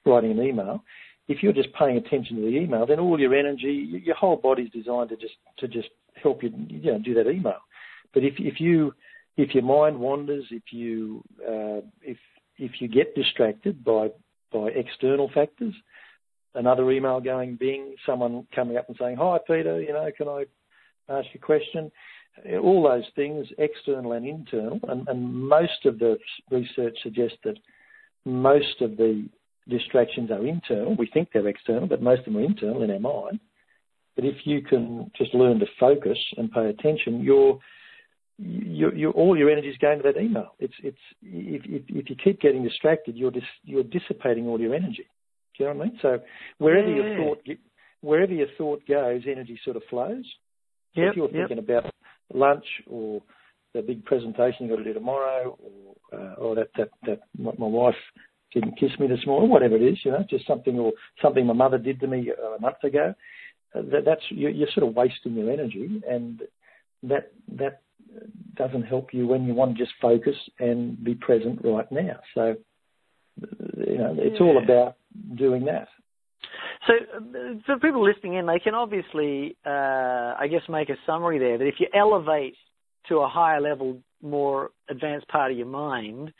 writing 0.04 0.32
an 0.32 0.42
email, 0.42 0.82
if 1.28 1.42
you're 1.42 1.52
just 1.52 1.72
paying 1.74 1.96
attention 1.96 2.36
to 2.36 2.42
the 2.42 2.56
email, 2.56 2.86
then 2.86 3.00
all 3.00 3.18
your 3.18 3.34
energy, 3.34 4.02
your 4.04 4.16
whole 4.16 4.36
body's 4.36 4.70
designed 4.70 5.10
to 5.10 5.16
just 5.16 5.34
to 5.58 5.68
just 5.68 5.88
help 6.22 6.42
you, 6.42 6.52
you 6.68 6.92
know, 6.92 6.98
do 6.98 7.14
that 7.14 7.28
email. 7.28 7.60
But 8.14 8.24
if 8.24 8.34
if 8.38 8.60
you 8.60 8.94
if 9.36 9.54
your 9.54 9.64
mind 9.64 9.98
wanders, 9.98 10.44
if 10.50 10.72
you 10.72 11.22
uh, 11.42 11.80
if 12.02 12.18
if 12.58 12.80
you 12.80 12.88
get 12.88 13.14
distracted 13.14 13.84
by 13.84 14.08
by 14.52 14.68
external 14.68 15.30
factors, 15.34 15.74
another 16.54 16.90
email 16.90 17.20
going 17.20 17.56
bing, 17.56 17.94
someone 18.06 18.46
coming 18.54 18.76
up 18.76 18.88
and 18.88 18.96
saying, 18.98 19.16
"Hi, 19.16 19.38
Peter, 19.46 19.80
you 19.80 19.92
know, 19.92 20.08
can 20.16 20.28
I 20.28 20.44
ask 21.08 21.26
you 21.32 21.40
a 21.42 21.46
question?" 21.46 21.90
All 22.62 22.82
those 22.82 23.08
things, 23.14 23.46
external 23.56 24.12
and 24.12 24.26
internal, 24.26 24.78
and, 24.88 25.08
and 25.08 25.48
most 25.48 25.86
of 25.86 25.98
the 25.98 26.18
research 26.50 26.96
suggests 27.02 27.38
that 27.44 27.56
most 28.26 28.82
of 28.82 28.98
the 28.98 29.26
distractions 29.68 30.30
are 30.30 30.46
internal. 30.46 30.94
We 30.96 31.06
think 31.06 31.30
they're 31.32 31.48
external, 31.48 31.86
but 31.86 32.02
most 32.02 32.20
of 32.20 32.24
them 32.26 32.36
are 32.36 32.44
internal 32.44 32.82
in 32.82 32.90
our 32.90 33.00
mind. 33.00 33.40
But 34.16 34.24
if 34.24 34.36
you 34.44 34.60
can 34.62 35.10
just 35.16 35.34
learn 35.34 35.58
to 35.60 35.66
focus 35.80 36.18
and 36.36 36.52
pay 36.52 36.68
attention, 36.68 37.22
you're 37.22 37.58
you, 38.38 38.90
you, 38.92 39.10
all 39.10 39.36
your 39.36 39.50
energy 39.50 39.68
is 39.68 39.78
going 39.78 39.98
to 39.98 40.12
that 40.12 40.20
email. 40.20 40.54
It's, 40.58 40.74
it's, 40.82 40.98
if, 41.22 41.62
if, 41.64 41.82
if 41.88 42.10
you 42.10 42.16
keep 42.22 42.40
getting 42.40 42.62
distracted, 42.62 43.16
you're, 43.16 43.30
dis, 43.30 43.42
you're 43.64 43.82
dissipating 43.82 44.46
all 44.46 44.60
your 44.60 44.74
energy. 44.74 45.06
Do 45.56 45.64
you 45.64 45.70
know 45.70 45.76
what 45.76 45.86
I 45.86 45.88
mean? 45.88 45.98
So 46.02 46.18
wherever 46.58 46.88
yeah. 46.88 46.96
your 46.96 47.16
thought, 47.16 47.38
wherever 48.02 48.32
your 48.32 48.48
thought 48.58 48.86
goes, 48.86 49.22
energy 49.26 49.58
sort 49.64 49.76
of 49.76 49.82
flows. 49.88 50.26
Yep, 50.96 51.10
if 51.10 51.16
you're 51.16 51.28
thinking 51.28 51.58
about 51.58 51.92
lunch 52.32 52.64
or 52.86 53.22
the 53.74 53.82
big 53.82 54.04
presentation 54.04 54.66
you've 54.66 54.70
got 54.70 54.82
to 54.82 54.84
do 54.84 54.94
tomorrow, 54.94 55.58
or, 55.62 56.18
uh, 56.18 56.34
or 56.34 56.54
that, 56.54 56.68
that, 56.78 56.90
that 57.06 57.20
my, 57.38 57.52
my 57.58 57.66
wife 57.66 57.94
didn't 58.52 58.78
kiss 58.78 58.90
me 58.98 59.06
this 59.06 59.26
morning, 59.26 59.50
whatever 59.50 59.76
it 59.76 59.82
is, 59.82 59.98
you 60.04 60.10
know, 60.10 60.24
just 60.30 60.46
something 60.46 60.78
or 60.78 60.92
something 61.20 61.46
my 61.46 61.52
mother 61.52 61.78
did 61.78 62.00
to 62.00 62.06
me 62.06 62.30
a 62.56 62.60
month 62.60 62.82
ago. 62.82 63.14
Uh, 63.74 63.82
that, 63.90 64.04
that's 64.06 64.22
you're, 64.30 64.50
you're 64.50 64.68
sort 64.74 64.88
of 64.88 64.94
wasting 64.94 65.34
your 65.34 65.50
energy, 65.50 66.02
and 66.08 66.42
that 67.02 67.32
that 67.58 67.82
doesn't 68.54 68.84
help 68.84 69.12
you 69.12 69.26
when 69.26 69.44
you 69.46 69.54
want 69.54 69.76
to 69.76 69.84
just 69.84 69.92
focus 70.00 70.34
and 70.58 71.02
be 71.04 71.14
present 71.14 71.60
right 71.62 71.90
now. 71.90 72.18
So, 72.34 72.54
you 73.76 73.98
know, 73.98 74.16
it's 74.18 74.36
yeah. 74.40 74.46
all 74.46 74.62
about 74.62 74.96
doing 75.34 75.64
that. 75.66 75.88
So, 76.86 76.92
for 77.66 77.78
people 77.78 78.04
listening 78.04 78.34
in, 78.34 78.46
they 78.46 78.58
can 78.58 78.74
obviously, 78.74 79.56
uh, 79.66 80.34
I 80.38 80.46
guess, 80.50 80.62
make 80.68 80.88
a 80.88 80.96
summary 81.04 81.38
there 81.38 81.58
that 81.58 81.66
if 81.66 81.76
you 81.78 81.88
elevate 81.94 82.54
to 83.08 83.18
a 83.18 83.28
higher 83.28 83.60
level, 83.60 83.98
more 84.22 84.70
advanced 84.88 85.28
part 85.28 85.50
of 85.50 85.56
your 85.56 85.66
mind, 85.66 86.32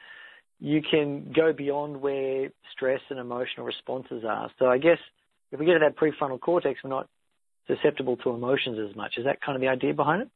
you 0.60 0.82
can 0.88 1.32
go 1.34 1.52
beyond 1.52 2.00
where 2.00 2.50
stress 2.72 3.00
and 3.10 3.18
emotional 3.18 3.66
responses 3.66 4.24
are. 4.26 4.50
So, 4.58 4.66
I 4.66 4.78
guess 4.78 4.98
if 5.50 5.58
we 5.58 5.66
get 5.66 5.74
to 5.74 5.80
that 5.80 5.96
prefrontal 5.96 6.40
cortex, 6.40 6.80
we're 6.84 6.90
not 6.90 7.08
susceptible 7.66 8.16
to 8.18 8.30
emotions 8.30 8.78
as 8.88 8.94
much. 8.96 9.14
Is 9.18 9.24
that 9.24 9.40
kind 9.40 9.56
of 9.56 9.62
the 9.62 9.68
idea 9.68 9.94
behind 9.94 10.22
it? 10.22 10.28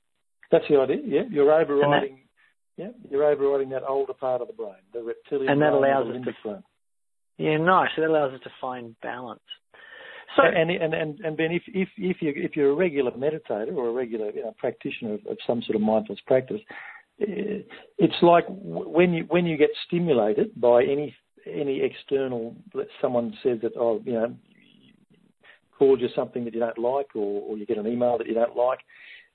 That's 0.51 0.65
the 0.69 0.79
idea. 0.79 0.99
Yeah, 1.05 1.23
you're 1.31 1.53
overriding. 1.53 2.19
That, 2.77 2.85
yeah, 2.85 2.91
you're 3.11 3.25
overriding 3.25 3.71
that 3.71 3.83
older 3.87 4.15
part 4.15 4.41
of 4.41 4.49
the 4.49 4.55
brain, 4.55 4.75
the 4.93 5.03
reptilian 5.03 5.53
and 5.53 5.63
that 5.63 5.73
allows 5.73 6.09
us 6.09 6.17
to. 6.25 6.33
Brain. 6.43 6.63
Yeah, 7.39 7.57
nice. 7.59 7.91
So 7.95 8.03
that 8.03 8.11
allows 8.11 8.35
us 8.35 8.41
to 8.45 8.51
find 8.61 8.97
balance. 9.01 9.41
So 10.37 10.43
and 10.45 10.71
and 10.71 10.95
and, 10.95 11.21
and 11.21 11.37
Ben, 11.37 11.53
if 11.53 11.63
if 11.67 11.89
if 11.97 12.23
you 12.23 12.33
if 12.37 12.57
you're 12.57 12.71
a 12.71 12.75
regular 12.75 13.11
meditator 13.13 13.75
or 13.75 13.89
a 13.89 13.93
regular 13.93 14.31
you 14.31 14.43
know, 14.43 14.55
practitioner 14.59 15.15
of, 15.15 15.21
of 15.29 15.39
some 15.47 15.63
sort 15.63 15.77
of 15.77 15.83
mindfulness 15.83 16.23
practice, 16.27 16.61
it's 17.19 18.23
like 18.23 18.45
when 18.49 19.13
you 19.13 19.25
when 19.29 19.47
you 19.47 19.57
get 19.57 19.71
stimulated 19.87 20.59
by 20.61 20.83
any 20.83 21.15
any 21.51 21.83
external 21.83 22.55
someone 23.01 23.37
says 23.43 23.59
that 23.63 23.73
oh 23.79 24.01
you 24.05 24.13
know 24.13 24.35
called 25.79 26.01
you 26.01 26.09
something 26.15 26.45
that 26.45 26.53
you 26.53 26.61
don't 26.61 26.79
like 26.79 27.07
or, 27.17 27.41
or 27.41 27.57
you 27.57 27.65
get 27.65 27.79
an 27.79 27.87
email 27.87 28.19
that 28.19 28.27
you 28.27 28.35
don't 28.35 28.55
like 28.55 28.81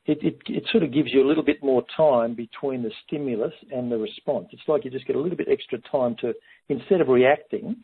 it, 0.05 0.19
it, 0.21 0.37
it 0.47 0.63
sort 0.71 0.83
of 0.83 0.93
gives 0.93 1.11
you 1.11 1.23
a 1.23 1.27
little 1.27 1.43
bit 1.43 1.63
more 1.63 1.83
time 1.97 2.35
between 2.35 2.83
the 2.83 2.91
stimulus 3.05 3.53
and 3.71 3.91
the 3.91 3.97
response. 3.97 4.47
It's 4.51 4.61
like 4.67 4.85
you 4.85 4.91
just 4.91 5.07
get 5.07 5.15
a 5.15 5.19
little 5.19 5.37
bit 5.37 5.47
extra 5.49 5.79
time 5.91 6.15
to, 6.21 6.33
instead 6.69 7.01
of 7.01 7.07
reacting, 7.07 7.77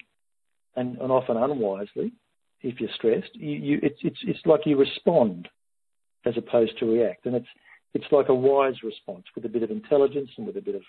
and, 0.76 0.98
and 1.00 1.12
often 1.12 1.36
unwisely, 1.36 2.14
if 2.64 2.80
you're 2.80 2.90
stressed, 2.96 3.32
you, 3.34 3.52
you, 3.52 3.80
it's, 3.82 4.00
it's, 4.04 4.20
it's 4.24 4.46
like 4.46 4.62
you 4.66 4.78
respond 4.78 5.48
as 6.26 6.36
opposed 6.38 6.78
to 6.80 6.86
react. 6.86 7.26
And 7.26 7.36
it's, 7.36 7.48
it's 7.94 8.06
like 8.12 8.30
a 8.30 8.36
wise 8.36 8.76
response 8.84 9.26
with 9.36 9.46
a 9.46 9.50
bit 9.50 9.64
of 9.64 9.72
intelligence 9.72 10.30
and 10.38 10.48
with 10.48 10.58
a 10.58 10.62
bit 10.62 10.76
of, 10.76 10.82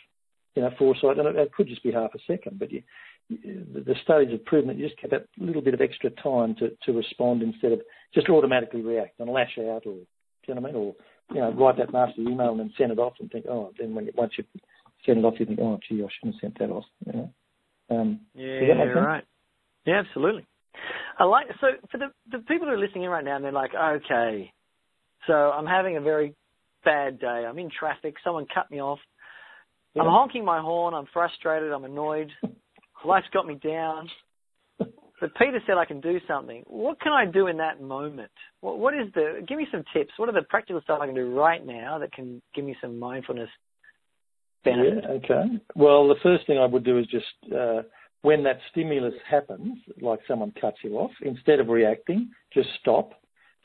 you 0.54 0.62
know, 0.62 0.70
foresight. 0.78 1.18
And 1.18 1.28
it, 1.28 1.36
it 1.36 1.52
could 1.52 1.68
just 1.68 1.82
be 1.82 1.92
half 1.92 2.14
a 2.14 2.18
second, 2.26 2.58
but 2.58 2.70
you, 2.70 2.82
the 3.30 3.94
studies 4.02 4.30
have 4.30 4.44
proven 4.44 4.68
that 4.68 4.76
you 4.76 4.86
just 4.86 5.00
get 5.00 5.10
that 5.10 5.26
little 5.38 5.62
bit 5.62 5.74
of 5.74 5.80
extra 5.80 6.10
time 6.10 6.54
to, 6.56 6.70
to 6.84 6.92
respond 6.92 7.42
instead 7.42 7.72
of 7.72 7.80
just 8.14 8.28
automatically 8.28 8.82
react 8.82 9.18
and 9.20 9.30
lash 9.30 9.56
out 9.58 9.86
or, 9.86 9.94
you 10.46 10.54
know 10.54 10.60
what 10.60 10.70
I 10.70 10.72
mean? 10.72 10.76
Or 10.76 10.94
you 11.34 11.40
know, 11.40 11.52
write 11.52 11.78
that 11.78 11.92
nasty 11.92 12.22
email 12.22 12.50
and 12.50 12.60
then 12.60 12.72
send 12.76 12.92
it 12.92 12.98
off 12.98 13.14
and 13.20 13.30
think, 13.30 13.46
oh, 13.48 13.72
then 13.78 13.94
when 13.94 14.06
you, 14.06 14.12
once 14.14 14.32
you 14.36 14.44
send 15.06 15.18
it 15.18 15.24
off, 15.24 15.34
you 15.38 15.46
think, 15.46 15.58
oh, 15.60 15.78
gee, 15.88 16.02
I 16.02 16.08
shouldn't 16.18 16.34
have 16.34 16.40
sent 16.40 16.58
that 16.58 16.70
off. 16.70 16.84
You 17.06 17.12
know? 17.12 17.30
um, 17.90 18.20
yeah, 18.34 18.74
right. 19.00 19.24
Yeah, 19.86 20.02
absolutely. 20.06 20.46
I 21.18 21.24
like 21.24 21.46
so 21.60 21.68
for 21.90 21.98
the 21.98 22.06
the 22.30 22.38
people 22.44 22.66
who 22.66 22.74
are 22.74 22.78
listening 22.78 23.04
in 23.04 23.10
right 23.10 23.24
now, 23.24 23.36
and 23.36 23.44
they're 23.44 23.52
like, 23.52 23.72
okay, 23.74 24.52
so 25.26 25.32
I'm 25.32 25.66
having 25.66 25.96
a 25.96 26.00
very 26.00 26.34
bad 26.84 27.20
day. 27.20 27.44
I'm 27.48 27.58
in 27.58 27.70
traffic. 27.70 28.14
Someone 28.24 28.46
cut 28.52 28.70
me 28.70 28.80
off. 28.80 28.98
Yeah. 29.94 30.02
I'm 30.02 30.08
honking 30.08 30.44
my 30.44 30.60
horn. 30.60 30.94
I'm 30.94 31.06
frustrated. 31.12 31.70
I'm 31.70 31.84
annoyed. 31.84 32.30
Life's 33.04 33.26
got 33.32 33.46
me 33.46 33.54
down. 33.54 34.08
but 34.78 35.34
Peter 35.36 35.60
said 35.66 35.76
I 35.76 35.84
can 35.84 36.00
do 36.00 36.18
something. 36.26 36.62
What 36.66 37.00
can 37.00 37.12
I 37.12 37.26
do 37.26 37.46
in 37.48 37.58
that 37.58 37.80
moment? 37.80 38.30
What, 38.60 38.78
what 38.78 38.94
is 38.94 39.12
the? 39.14 39.44
Give 39.46 39.58
me 39.58 39.66
some 39.70 39.84
tips. 39.94 40.12
What 40.16 40.28
are 40.28 40.32
the 40.32 40.46
practical 40.48 40.80
stuff 40.82 41.00
I 41.00 41.06
can 41.06 41.14
do 41.14 41.34
right 41.34 41.64
now 41.64 41.98
that 41.98 42.12
can 42.12 42.40
give 42.54 42.64
me 42.64 42.76
some 42.80 42.98
mindfulness 42.98 43.50
benefit? 44.64 45.04
Yeah, 45.04 45.10
okay. 45.10 45.42
Well, 45.74 46.08
the 46.08 46.16
first 46.22 46.46
thing 46.46 46.58
I 46.58 46.66
would 46.66 46.84
do 46.84 46.98
is 46.98 47.06
just 47.06 47.26
uh, 47.52 47.82
when 48.22 48.44
that 48.44 48.58
stimulus 48.70 49.14
happens, 49.28 49.78
like 50.00 50.20
someone 50.26 50.52
cuts 50.60 50.78
you 50.82 50.96
off, 50.96 51.10
instead 51.22 51.60
of 51.60 51.68
reacting, 51.68 52.30
just 52.52 52.68
stop. 52.80 53.12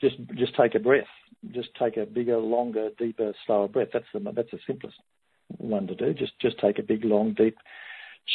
Just 0.00 0.16
just 0.36 0.54
take 0.56 0.74
a 0.74 0.78
breath. 0.78 1.06
Just 1.52 1.68
take 1.80 1.96
a 1.96 2.06
bigger, 2.06 2.38
longer, 2.38 2.90
deeper, 2.98 3.32
slower 3.46 3.68
breath. 3.68 3.88
That's 3.92 4.04
the 4.12 4.20
that's 4.34 4.50
the 4.50 4.58
simplest 4.66 4.96
one 5.56 5.86
to 5.86 5.94
do. 5.94 6.12
Just 6.14 6.38
just 6.40 6.58
take 6.58 6.78
a 6.78 6.82
big, 6.82 7.04
long, 7.04 7.34
deep, 7.34 7.56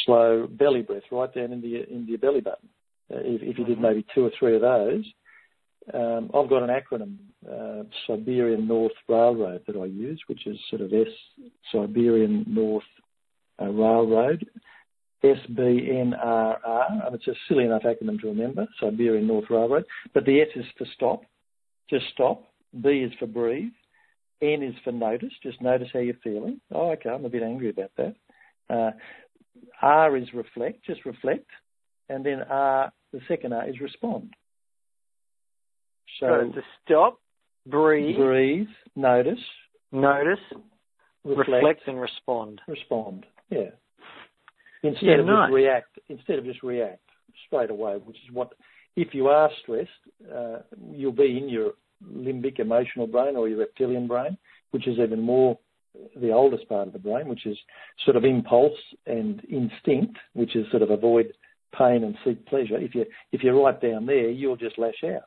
slow 0.04 0.46
belly 0.46 0.82
breath 0.82 1.02
right 1.10 1.32
down 1.32 1.52
into 1.52 1.68
your 1.68 1.84
into 1.84 2.10
your 2.10 2.18
belly 2.18 2.40
button. 2.40 2.68
Uh, 3.12 3.18
if, 3.20 3.42
if 3.42 3.58
you 3.58 3.64
did 3.64 3.74
mm-hmm. 3.74 3.82
maybe 3.82 4.06
two 4.14 4.24
or 4.24 4.30
three 4.38 4.54
of 4.54 4.62
those, 4.62 5.04
um, 5.92 6.30
I've 6.34 6.48
got 6.48 6.62
an 6.62 6.70
acronym, 6.70 7.16
uh, 7.46 7.84
Siberian 8.06 8.66
North 8.66 8.92
Railroad, 9.08 9.62
that 9.66 9.76
I 9.76 9.84
use, 9.84 10.22
which 10.26 10.46
is 10.46 10.58
sort 10.70 10.80
of 10.80 10.92
S 10.92 11.08
Siberian 11.70 12.44
North 12.48 12.84
uh, 13.60 13.66
Railroad, 13.66 14.46
SBNRR, 15.24 17.06
and 17.06 17.14
it's 17.14 17.26
a 17.26 17.34
silly 17.48 17.64
enough 17.64 17.82
acronym 17.82 18.20
to 18.20 18.28
remember, 18.28 18.66
Siberian 18.78 19.26
North 19.26 19.46
Railroad. 19.48 19.84
But 20.12 20.26
the 20.26 20.40
S 20.42 20.48
is 20.54 20.66
for 20.76 20.86
stop, 20.94 21.22
just 21.88 22.04
stop. 22.12 22.44
B 22.82 22.88
is 22.90 23.12
for 23.18 23.26
breathe. 23.26 23.72
N 24.42 24.62
is 24.62 24.74
for 24.84 24.92
notice, 24.92 25.32
just 25.42 25.62
notice 25.62 25.88
how 25.92 26.00
you're 26.00 26.14
feeling. 26.22 26.60
Oh, 26.72 26.90
okay, 26.90 27.08
I'm 27.08 27.24
a 27.24 27.30
bit 27.30 27.42
angry 27.42 27.70
about 27.70 27.92
that. 27.96 28.14
Uh, 28.68 28.90
R 29.80 30.16
is 30.16 30.28
reflect, 30.34 30.84
just 30.84 31.04
reflect. 31.06 31.48
And 32.08 32.26
then 32.26 32.42
R, 32.42 32.92
the 33.12 33.20
second 33.26 33.54
R 33.54 33.66
is 33.68 33.80
respond. 33.80 34.34
So 36.20 36.26
to 36.26 36.62
stop, 36.84 37.20
breathe, 37.66 38.16
breathe, 38.16 38.66
notice, 38.94 39.38
notice, 39.90 40.38
reflect, 41.24 41.48
reflect 41.48 41.80
and 41.86 42.00
respond. 42.00 42.60
Respond, 42.68 43.24
yeah. 43.50 43.70
Instead 44.84 45.06
yeah, 45.06 45.18
of 45.20 45.26
just 45.26 45.52
react, 45.52 45.98
instead 46.08 46.38
of 46.38 46.44
just 46.44 46.62
react 46.62 47.00
straight 47.46 47.70
away, 47.70 47.96
which 48.04 48.16
is 48.16 48.32
what, 48.32 48.52
if 48.96 49.14
you 49.14 49.28
are 49.28 49.50
stressed, 49.62 49.90
uh, 50.32 50.58
you'll 50.92 51.12
be 51.12 51.38
in 51.38 51.48
your 51.48 51.72
limbic 52.06 52.60
emotional 52.60 53.06
brain 53.06 53.36
or 53.36 53.48
your 53.48 53.58
reptilian 53.58 54.06
brain, 54.06 54.36
which 54.70 54.86
is 54.86 54.98
even 54.98 55.20
more 55.20 55.58
the 56.16 56.30
oldest 56.30 56.68
part 56.68 56.86
of 56.86 56.92
the 56.92 56.98
brain, 56.98 57.28
which 57.28 57.46
is 57.46 57.56
sort 58.04 58.16
of 58.16 58.24
impulse 58.24 58.78
and 59.06 59.42
instinct, 59.50 60.16
which 60.34 60.54
is 60.54 60.66
sort 60.70 60.82
of 60.82 60.90
avoid 60.90 61.32
pain 61.76 62.04
and 62.04 62.16
seek 62.24 62.44
pleasure. 62.46 62.78
If 62.78 62.94
you 62.94 63.06
if 63.32 63.42
you're 63.42 63.60
right 63.60 63.80
down 63.80 64.06
there, 64.06 64.30
you'll 64.30 64.56
just 64.56 64.78
lash 64.78 65.02
out 65.04 65.22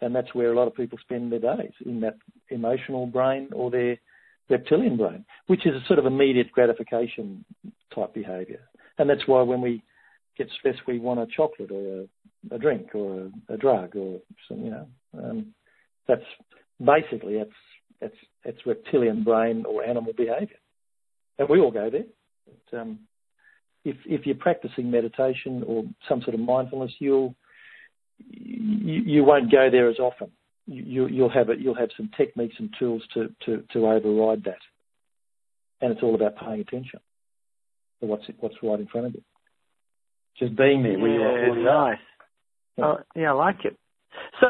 and 0.00 0.14
that's 0.14 0.34
where 0.34 0.52
a 0.52 0.56
lot 0.56 0.66
of 0.66 0.74
people 0.74 0.98
spend 1.00 1.32
their 1.32 1.40
days 1.40 1.72
in 1.84 2.00
that 2.00 2.16
emotional 2.50 3.06
brain 3.06 3.48
or 3.52 3.70
their 3.70 3.96
reptilian 4.48 4.96
brain, 4.96 5.24
which 5.46 5.66
is 5.66 5.74
a 5.74 5.86
sort 5.86 5.98
of 5.98 6.06
immediate 6.06 6.52
gratification 6.52 7.44
type 7.94 8.14
behaviour. 8.14 8.60
And 8.98 9.08
that's 9.08 9.26
why 9.26 9.42
when 9.42 9.60
we 9.60 9.82
get 10.36 10.48
stressed, 10.58 10.86
we 10.86 10.98
want 10.98 11.20
a 11.20 11.26
chocolate 11.26 11.70
or 11.70 12.02
a, 12.50 12.54
a 12.54 12.58
drink 12.58 12.94
or 12.94 13.30
a, 13.48 13.54
a, 13.54 13.56
drug 13.56 13.96
or 13.96 14.20
some, 14.48 14.64
you 14.64 14.70
know, 14.70 14.86
um, 15.18 15.54
that's 16.06 16.24
basically 16.84 17.38
that's 17.38 17.50
that's 18.00 18.16
that's 18.44 18.66
reptilian 18.66 19.24
brain 19.24 19.64
or 19.66 19.84
animal 19.84 20.12
behaviour, 20.12 20.58
and 21.38 21.48
we 21.48 21.60
all 21.60 21.70
go 21.70 21.90
there. 21.90 22.04
But, 22.46 22.78
um, 22.78 23.00
if 23.84 23.96
if 24.04 24.26
you're 24.26 24.36
practicing 24.36 24.90
meditation 24.90 25.64
or 25.66 25.84
some 26.08 26.22
sort 26.22 26.34
of 26.34 26.40
mindfulness, 26.40 26.92
you'll 26.98 27.34
you, 28.18 29.02
you 29.06 29.24
won't 29.24 29.50
go 29.50 29.68
there 29.70 29.88
as 29.88 29.98
often. 29.98 30.30
You, 30.68 31.06
you'll 31.06 31.30
have 31.30 31.48
it. 31.48 31.60
You'll 31.60 31.76
have 31.76 31.90
some 31.96 32.10
techniques 32.16 32.56
and 32.58 32.74
tools 32.78 33.02
to, 33.14 33.32
to, 33.44 33.62
to 33.72 33.86
override 33.86 34.44
that, 34.44 34.58
and 35.80 35.92
it's 35.92 36.02
all 36.02 36.16
about 36.16 36.36
paying 36.36 36.60
attention 36.60 37.00
to 38.00 38.06
what's 38.06 38.24
what's 38.40 38.56
right 38.62 38.80
in 38.80 38.86
front 38.86 39.08
of 39.08 39.14
you. 39.14 39.22
Just 40.38 40.56
being 40.56 40.82
there 40.82 40.98
where 40.98 41.10
yeah, 41.10 41.54
you 41.54 41.68
are. 41.68 41.90
Nice. 41.90 41.98
Yeah. 42.76 42.84
Oh, 42.84 42.96
yeah, 43.14 43.30
I 43.30 43.34
like 43.34 43.64
it. 43.64 43.76
So, 44.40 44.48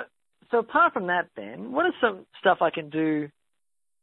so 0.50 0.58
apart 0.58 0.92
from 0.92 1.06
that, 1.08 1.28
Ben, 1.36 1.72
are 1.74 1.92
some 2.00 2.26
stuff 2.40 2.58
I 2.60 2.70
can 2.70 2.90
do 2.90 3.28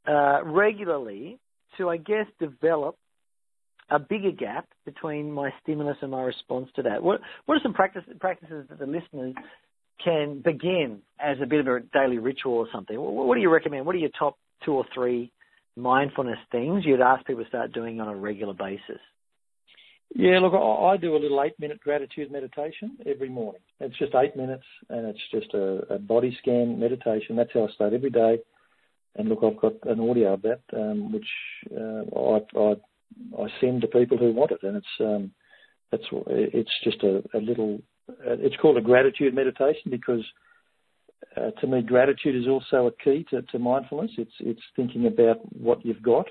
uh, 0.08 0.44
regularly 0.46 1.40
to, 1.78 1.90
I 1.90 1.98
guess, 1.98 2.26
develop 2.40 2.98
a 3.90 4.00
bigger 4.00 4.32
gap 4.32 4.68
between 4.86 5.32
my 5.32 5.52
stimulus 5.62 5.98
and 6.02 6.12
my 6.12 6.22
response 6.22 6.70
to 6.76 6.84
that. 6.84 7.04
What 7.04 7.20
what 7.46 7.56
are 7.56 7.62
some 7.62 7.74
practice, 7.74 8.04
practices 8.20 8.66
that 8.70 8.80
the 8.80 8.86
listeners 8.86 9.36
can 10.04 10.42
begin 10.44 11.00
as 11.20 11.38
a 11.42 11.46
bit 11.46 11.60
of 11.60 11.68
a 11.68 11.80
daily 11.94 12.18
ritual 12.18 12.54
or 12.54 12.68
something? 12.74 13.00
What, 13.00 13.28
what 13.28 13.36
do 13.36 13.42
you 13.42 13.52
recommend? 13.52 13.86
What 13.86 13.96
are 13.96 14.00
your 14.00 14.10
top 14.18 14.38
two 14.66 14.74
or 14.74 14.86
three 14.94 15.32
mindfulness 15.76 16.40
things 16.52 16.86
you'd 16.86 17.02
ask 17.02 17.26
people 17.26 17.44
to 17.44 17.50
start 17.50 17.74
doing 17.74 18.00
on 18.00 18.08
a 18.08 18.16
regular 18.16 18.54
basis? 18.54 19.00
Yeah, 20.16 20.40
look, 20.40 20.54
I 20.54 20.96
do 20.98 21.16
a 21.16 21.18
little 21.18 21.42
eight 21.42 21.60
minute 21.60 21.80
gratitude 21.80 22.32
meditation 22.32 22.98
every 23.06 23.30
morning. 23.30 23.62
It's 23.80 23.98
just 23.98 24.14
eight 24.14 24.36
minutes 24.36 24.66
and 24.90 25.08
it's 25.08 25.20
just 25.32 25.54
a, 25.56 25.96
a 25.96 25.98
body 25.98 26.38
scan 26.40 26.80
meditation. 26.80 27.36
That's 27.36 27.50
how 27.54 27.68
I 27.68 27.72
start 27.72 27.94
every 27.94 28.12
day. 28.12 28.38
And 29.16 29.28
look, 29.28 29.40
I've 29.44 29.60
got 29.60 29.74
an 29.84 30.00
audio 30.00 30.34
of 30.34 30.44
that, 30.44 30.62
um, 30.76 31.12
which 31.12 31.28
uh, 31.76 32.04
I, 32.20 32.60
I 32.60 32.76
I 33.40 33.48
send 33.60 33.82
to 33.82 33.88
people 33.88 34.18
who 34.18 34.32
want 34.32 34.52
it, 34.52 34.64
and 34.64 34.78
it's 34.78 34.88
um, 35.00 35.32
that's 35.92 36.04
it's 36.28 36.72
just 36.84 37.04
a, 37.04 37.24
a 37.36 37.40
little. 37.40 37.80
It's 38.26 38.56
called 38.56 38.78
a 38.78 38.82
gratitude 38.82 39.36
meditation 39.36 39.92
because 39.92 40.24
uh, 41.38 41.52
to 41.62 41.68
me, 41.68 41.84
gratitude 41.84 42.36
is 42.36 42.48
also 42.48 42.88
a 42.88 43.04
key 43.04 43.24
to, 43.30 43.44
to 43.44 43.60
mindfulness. 43.60 44.12
It's 44.18 44.34
it's 44.40 44.62
thinking 44.76 45.06
about 45.06 45.38
what 45.56 45.86
you've 45.86 46.02
got 46.02 46.28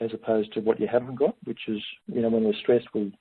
as 0.00 0.10
opposed 0.12 0.52
to 0.54 0.60
what 0.60 0.80
you 0.80 0.86
haven't 0.86 1.16
got, 1.16 1.36
which 1.44 1.60
is 1.68 1.80
you 2.06 2.20
know 2.20 2.28
when 2.28 2.44
we're 2.44 2.54
stressed 2.54 2.88
we 2.94 3.12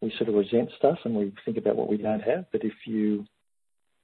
we 0.00 0.12
sort 0.16 0.28
of 0.28 0.36
resent 0.36 0.70
stuff 0.78 0.98
and 1.04 1.14
we 1.14 1.32
think 1.44 1.56
about 1.56 1.76
what 1.76 1.88
we 1.88 1.96
don't 1.96 2.20
have. 2.20 2.44
But 2.52 2.64
if 2.64 2.74
you 2.86 3.26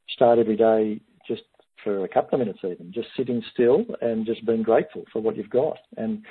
start 0.08 0.38
every 0.38 0.56
day 0.56 1.00
just 1.26 1.42
for 1.82 2.04
a 2.04 2.08
couple 2.08 2.40
of 2.40 2.46
minutes 2.46 2.60
even, 2.64 2.92
just 2.92 3.08
sitting 3.16 3.42
still 3.52 3.84
and 4.00 4.26
just 4.26 4.44
being 4.46 4.62
grateful 4.62 5.04
for 5.12 5.20
what 5.22 5.36
you've 5.36 5.50
got. 5.50 5.76
And 5.96 6.24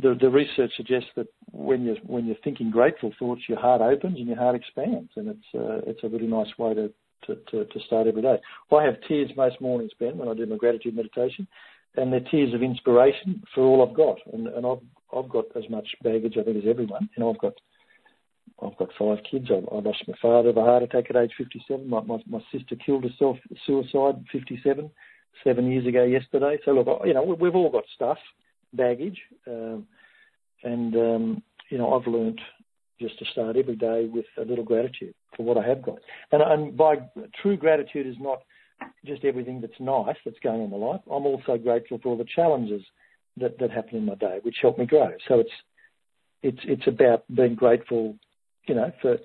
the, 0.00 0.16
the 0.20 0.30
research 0.30 0.70
suggests 0.76 1.08
that 1.16 1.26
when 1.50 1.84
you're 1.84 1.96
when 2.06 2.26
you're 2.26 2.36
thinking 2.44 2.70
grateful 2.70 3.12
thoughts, 3.18 3.42
your 3.48 3.58
heart 3.58 3.80
opens 3.80 4.18
and 4.18 4.26
your 4.26 4.38
heart 4.38 4.54
expands, 4.56 5.10
and 5.16 5.28
it's 5.28 5.54
uh, 5.54 5.80
it's 5.86 6.02
a 6.02 6.08
really 6.08 6.26
nice 6.26 6.48
way 6.58 6.74
to, 6.74 6.90
to, 7.26 7.36
to, 7.50 7.64
to 7.66 7.80
start 7.86 8.06
every 8.06 8.22
day. 8.22 8.36
I 8.74 8.84
have 8.84 8.96
tears 9.06 9.30
most 9.36 9.60
mornings, 9.60 9.92
Ben, 9.98 10.16
when 10.16 10.28
I 10.28 10.34
do 10.34 10.46
my 10.46 10.56
gratitude 10.56 10.96
meditation, 10.96 11.46
and 11.96 12.12
they're 12.12 12.20
tears 12.20 12.54
of 12.54 12.62
inspiration 12.62 13.42
for 13.54 13.62
all 13.62 13.86
I've 13.86 13.96
got, 13.96 14.18
and, 14.32 14.48
and 14.48 14.66
I've 14.66 14.82
I've 15.14 15.28
got 15.28 15.44
as 15.56 15.68
much 15.68 15.86
baggage 16.02 16.36
I 16.38 16.44
think 16.44 16.56
as 16.56 16.68
everyone. 16.68 17.08
You 17.16 17.22
know, 17.22 17.32
I've 17.32 17.40
got 17.40 17.54
I've 18.62 18.76
got 18.76 18.90
five 18.98 19.18
kids. 19.28 19.48
I, 19.50 19.54
I 19.74 19.80
lost 19.80 20.04
my 20.06 20.14
father 20.20 20.50
of 20.50 20.56
a 20.56 20.62
heart 20.62 20.82
attack 20.82 21.06
at 21.10 21.16
age 21.16 21.32
57. 21.36 21.88
My, 21.88 22.00
my, 22.02 22.18
my 22.26 22.40
sister 22.52 22.76
killed 22.76 23.04
herself, 23.04 23.36
suicide, 23.66 24.24
57, 24.30 24.90
seven 25.42 25.70
years 25.70 25.86
ago 25.86 26.04
yesterday. 26.04 26.58
So 26.64 26.72
look, 26.72 27.02
you 27.04 27.14
know, 27.14 27.24
we've 27.24 27.54
all 27.54 27.70
got 27.70 27.84
stuff 27.94 28.18
baggage. 28.72 29.18
Um, 29.46 29.86
and, 30.62 30.94
um, 30.94 31.42
you 31.70 31.78
know, 31.78 31.94
I've 31.94 32.06
learnt 32.06 32.40
just 33.00 33.18
to 33.18 33.24
start 33.32 33.56
every 33.56 33.76
day 33.76 34.08
with 34.12 34.26
a 34.38 34.44
little 34.44 34.64
gratitude 34.64 35.14
for 35.36 35.44
what 35.44 35.58
I 35.58 35.66
have 35.66 35.82
got. 35.82 35.98
And, 36.30 36.42
and 36.42 36.76
by 36.76 36.96
true 37.40 37.56
gratitude 37.56 38.06
is 38.06 38.16
not 38.20 38.42
just 39.04 39.24
everything 39.24 39.60
that's 39.60 39.78
nice 39.80 40.16
that's 40.24 40.38
going 40.42 40.60
on 40.60 40.66
in 40.66 40.70
my 40.70 40.86
life. 40.86 41.00
I'm 41.06 41.26
also 41.26 41.56
grateful 41.56 41.98
for 42.02 42.10
all 42.10 42.16
the 42.16 42.24
challenges 42.24 42.82
that, 43.38 43.58
that 43.58 43.70
happen 43.70 43.98
in 43.98 44.06
my 44.06 44.14
day, 44.14 44.38
which 44.42 44.56
help 44.60 44.78
me 44.78 44.86
grow. 44.86 45.10
So 45.28 45.40
it's, 45.40 45.50
it's, 46.42 46.60
it's 46.64 46.86
about 46.86 47.24
being 47.34 47.54
grateful, 47.54 48.16
you 48.66 48.74
know, 48.74 48.92
for, 49.00 49.18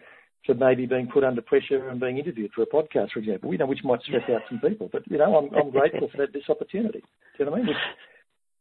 for 0.46 0.56
maybe 0.56 0.86
being 0.86 1.08
put 1.08 1.24
under 1.24 1.42
pressure 1.42 1.90
and 1.90 2.00
being 2.00 2.18
interviewed 2.18 2.52
for 2.54 2.62
a 2.62 2.66
podcast, 2.66 3.12
for 3.12 3.20
example, 3.20 3.52
you 3.52 3.58
know, 3.58 3.66
which 3.66 3.84
might 3.84 4.02
stress 4.04 4.24
out 4.30 4.42
some 4.50 4.60
people. 4.60 4.90
But, 4.92 5.04
you 5.10 5.18
know, 5.18 5.36
I'm, 5.36 5.54
I'm 5.56 5.72
grateful 5.72 6.10
for 6.10 6.18
that, 6.18 6.34
this 6.34 6.50
opportunity. 6.50 7.00
Do 7.00 7.06
you 7.40 7.46
know 7.46 7.52
what 7.52 7.62
I 7.62 7.64
mean? 7.64 7.68
Which, 7.68 7.78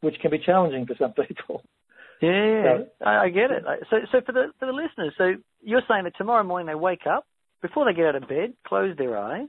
which 0.00 0.21
can 0.21 0.31
be 0.31 0.38
challenging 0.38 0.87
for 0.87 0.95
some 0.99 1.12
people. 1.12 1.62
Yeah, 2.23 2.79
so, 2.79 3.07
I, 3.07 3.25
I 3.25 3.29
get 3.29 3.50
it. 3.50 3.62
So, 3.91 3.97
so 4.11 4.21
for 4.25 4.33
the 4.33 4.47
for 4.59 4.65
the 4.65 4.73
listeners, 4.73 5.12
so 5.19 5.35
you're 5.62 5.83
saying 5.87 6.05
that 6.05 6.17
tomorrow 6.17 6.43
morning 6.45 6.67
they 6.67 6.75
wake 6.75 7.07
up 7.07 7.26
before 7.61 7.85
they 7.85 7.93
get 7.93 8.07
out 8.07 8.17
of 8.17 8.26
bed, 8.26 8.55
close 8.67 8.97
their 8.97 9.19
eyes, 9.19 9.49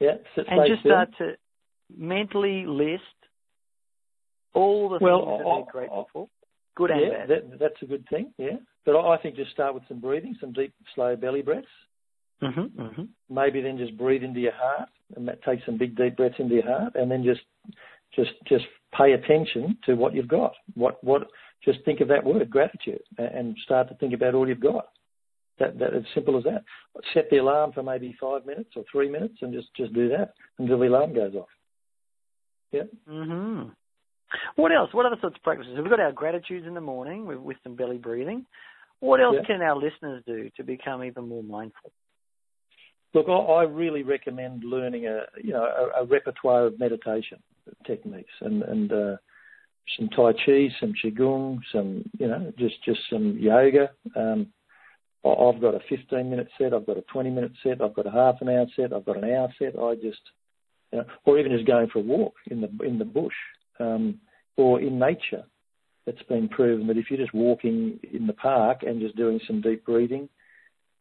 yeah, 0.00 0.12
and 0.36 0.68
just 0.68 0.82
start 0.82 1.10
to 1.18 1.34
mentally 1.96 2.64
list 2.66 3.02
all 4.52 4.88
the 4.88 4.98
well, 5.00 5.20
things 5.20 5.38
that 5.38 5.44
they're 5.44 5.72
grateful 5.72 6.08
for, 6.12 6.28
good 6.76 6.90
and 6.90 7.00
yeah, 7.00 7.08
bad. 7.10 7.28
That, 7.28 7.58
that's 7.58 7.82
a 7.82 7.86
good 7.86 8.06
thing. 8.08 8.32
Yeah, 8.38 8.56
but 8.84 8.96
I 8.96 9.16
think 9.18 9.36
just 9.36 9.52
start 9.52 9.74
with 9.74 9.84
some 9.88 10.00
breathing, 10.00 10.36
some 10.40 10.52
deep, 10.52 10.74
slow 10.94 11.16
belly 11.16 11.42
breaths. 11.42 11.66
Mm-hmm, 12.42 12.80
mm-hmm. 12.80 13.02
Maybe 13.34 13.62
then 13.62 13.78
just 13.78 13.96
breathe 13.96 14.22
into 14.22 14.40
your 14.40 14.52
heart 14.52 14.88
and 15.16 15.26
that, 15.28 15.42
take 15.42 15.60
some 15.64 15.78
big 15.78 15.96
deep 15.96 16.16
breaths 16.16 16.36
into 16.38 16.56
your 16.56 16.66
heart, 16.66 16.94
and 16.94 17.10
then 17.10 17.24
just 17.24 17.40
just 18.14 18.32
just 18.46 18.64
pay 18.96 19.12
attention 19.12 19.78
to 19.86 19.94
what 19.94 20.14
you've 20.14 20.28
got. 20.28 20.52
What 20.74 21.02
what 21.02 21.28
just 21.64 21.78
think 21.84 22.00
of 22.00 22.08
that 22.08 22.24
word 22.24 22.50
gratitude 22.50 23.02
and 23.18 23.56
start 23.64 23.88
to 23.88 23.94
think 23.94 24.12
about 24.12 24.34
all 24.34 24.48
you've 24.48 24.60
got. 24.60 24.88
That, 25.58 25.78
that 25.78 25.94
as 25.94 26.02
simple 26.14 26.36
as 26.36 26.44
that. 26.44 26.64
Set 27.14 27.30
the 27.30 27.38
alarm 27.38 27.72
for 27.72 27.82
maybe 27.82 28.14
five 28.20 28.44
minutes 28.44 28.70
or 28.76 28.84
three 28.92 29.08
minutes, 29.08 29.36
and 29.40 29.54
just 29.54 29.68
just 29.74 29.92
do 29.94 30.08
that 30.10 30.34
until 30.58 30.78
the 30.78 30.88
alarm 30.88 31.14
goes 31.14 31.34
off. 31.34 31.48
Yeah. 32.72 32.82
Mhm. 33.08 33.70
What 34.56 34.72
else? 34.72 34.92
What 34.92 35.06
other 35.06 35.16
sorts 35.20 35.36
of 35.36 35.42
practices? 35.42 35.74
We've 35.76 35.88
got 35.88 36.00
our 36.00 36.12
gratitudes 36.12 36.66
in 36.66 36.74
the 36.74 36.80
morning 36.80 37.26
with, 37.26 37.38
with 37.38 37.56
some 37.62 37.74
belly 37.74 37.96
breathing. 37.96 38.44
What 39.00 39.20
else 39.20 39.36
Yeah. 39.36 39.44
can 39.46 39.62
our 39.62 39.76
listeners 39.76 40.22
do 40.26 40.50
to 40.56 40.62
become 40.62 41.04
even 41.04 41.28
more 41.28 41.42
mindful? 41.42 41.92
Look, 43.14 43.28
I, 43.28 43.62
really 43.62 44.02
recommend 44.02 44.62
learning 44.64 45.06
a 45.06 45.22
you 45.42 45.52
know 45.52 45.64
a, 45.64 46.02
a 46.02 46.04
repertoire 46.04 46.66
of 46.66 46.78
meditation 46.78 47.38
techniques 47.86 48.32
and 48.40 48.62
and 48.62 48.92
uh, 48.92 49.16
some 49.96 50.08
Tai 50.10 50.32
Chi, 50.44 50.68
some 50.80 50.92
Qigong, 51.02 51.60
some 51.72 52.04
you 52.18 52.28
know 52.28 52.52
just 52.58 52.82
just 52.84 53.00
some 53.08 53.38
yoga. 53.38 53.90
Um, 54.14 54.52
I've 55.32 55.60
got 55.60 55.74
a 55.74 55.80
15 55.88 56.30
minute 56.30 56.48
set, 56.58 56.72
I've 56.74 56.86
got 56.86 56.98
a 56.98 57.02
20 57.02 57.30
minute 57.30 57.52
set, 57.62 57.80
I've 57.80 57.94
got 57.94 58.06
a 58.06 58.10
half 58.10 58.36
an 58.40 58.48
hour 58.48 58.66
set, 58.76 58.92
I've 58.92 59.04
got 59.04 59.16
an 59.16 59.24
hour 59.24 59.48
set. 59.58 59.78
I 59.78 59.94
just 59.94 60.20
you 60.92 60.98
know, 60.98 61.04
or 61.24 61.38
even 61.38 61.52
just 61.52 61.66
going 61.66 61.88
for 61.88 61.98
a 61.98 62.02
walk 62.02 62.34
in 62.50 62.60
the 62.60 62.68
in 62.84 62.98
the 62.98 63.04
bush 63.04 63.34
um, 63.80 64.20
or 64.56 64.80
in 64.80 64.98
nature. 64.98 65.44
It's 66.06 66.22
been 66.22 66.48
proven 66.48 66.86
that 66.86 66.96
if 66.96 67.10
you're 67.10 67.18
just 67.18 67.34
walking 67.34 67.98
in 68.12 68.28
the 68.28 68.32
park 68.32 68.82
and 68.82 69.00
just 69.00 69.16
doing 69.16 69.40
some 69.44 69.60
deep 69.60 69.84
breathing, 69.84 70.28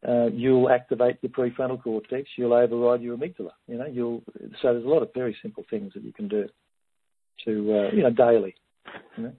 uh, 0.08 0.27
you'll 0.34 0.70
activate 0.70 1.17
your 1.22 1.32
prefrontal 1.32 1.82
cortex. 1.82 2.27
You'll 2.38 2.53
override 2.53 3.01
your 3.01 3.15
amygdala. 3.15 3.51
You 3.67 3.77
know, 3.77 3.86
you'll. 3.86 4.24
So 4.62 4.74
there's 4.74 4.86
a 4.86 4.89
lot 4.89 5.03
of 5.03 5.13
very 5.13 5.38
simple 5.41 5.63
things 5.70 5.94
that 5.94 6.03
you 6.03 6.13
can 6.13 6.27
do 6.27 6.48
to 7.46 7.51
uh, 7.51 7.96
you 7.96 8.03
know 8.03 8.12
daily. 8.12 8.55
You 9.17 9.24
know. 9.24 9.34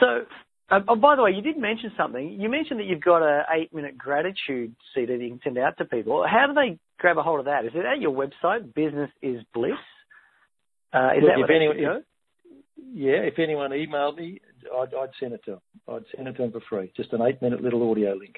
So, 0.00 0.24
uh, 0.70 0.80
oh, 0.88 0.96
by 0.96 1.16
the 1.16 1.22
way, 1.22 1.32
you 1.32 1.42
did 1.42 1.58
mention 1.58 1.92
something. 1.96 2.40
You 2.40 2.48
mentioned 2.48 2.80
that 2.80 2.86
you've 2.86 3.02
got 3.02 3.22
a 3.22 3.44
eight-minute 3.54 3.98
gratitude 3.98 4.74
sheet 4.94 5.08
that 5.08 5.20
you 5.20 5.28
can 5.28 5.40
send 5.44 5.58
out 5.58 5.76
to 5.78 5.84
people. 5.84 6.24
How 6.28 6.46
do 6.46 6.54
they 6.54 6.78
grab 6.98 7.18
a 7.18 7.22
hold 7.22 7.40
of 7.40 7.46
that? 7.46 7.64
Is 7.64 7.72
it 7.74 7.84
at 7.84 8.00
your 8.00 8.12
website, 8.12 8.72
Business 8.74 9.10
is 9.22 9.42
Bliss? 9.52 9.72
Uh, 10.92 11.10
is 11.16 11.22
Look, 11.22 11.30
that 11.34 11.40
if 11.40 11.50
anyone- 11.50 11.80
go? 11.80 12.02
Yeah, 12.92 13.22
if 13.22 13.38
anyone 13.38 13.70
emailed 13.72 14.16
me, 14.18 14.40
I'd, 14.74 14.94
I'd 14.94 15.10
send 15.18 15.32
it 15.32 15.42
to 15.46 15.52
them. 15.52 15.60
I'd 15.88 16.04
send 16.14 16.28
it 16.28 16.32
to 16.32 16.42
them 16.42 16.52
for 16.52 16.60
free. 16.68 16.92
Just 16.96 17.12
an 17.12 17.22
eight-minute 17.22 17.62
little 17.62 17.90
audio 17.90 18.14
link. 18.14 18.36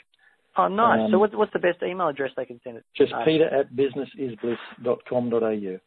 Oh, 0.57 0.69
nice. 0.69 1.01
um, 1.05 1.11
so, 1.11 1.19
what's, 1.19 1.35
what's 1.35 1.53
the 1.53 1.59
best 1.59 1.83
email 1.83 2.09
address 2.09 2.31
they 2.37 2.47
can 2.47 2.61
send 2.65 2.79
it? 2.79 2.85
Just 2.97 3.13
Peter 3.25 3.47
at 3.47 3.73
businessisbliss.com.au. 3.75 5.79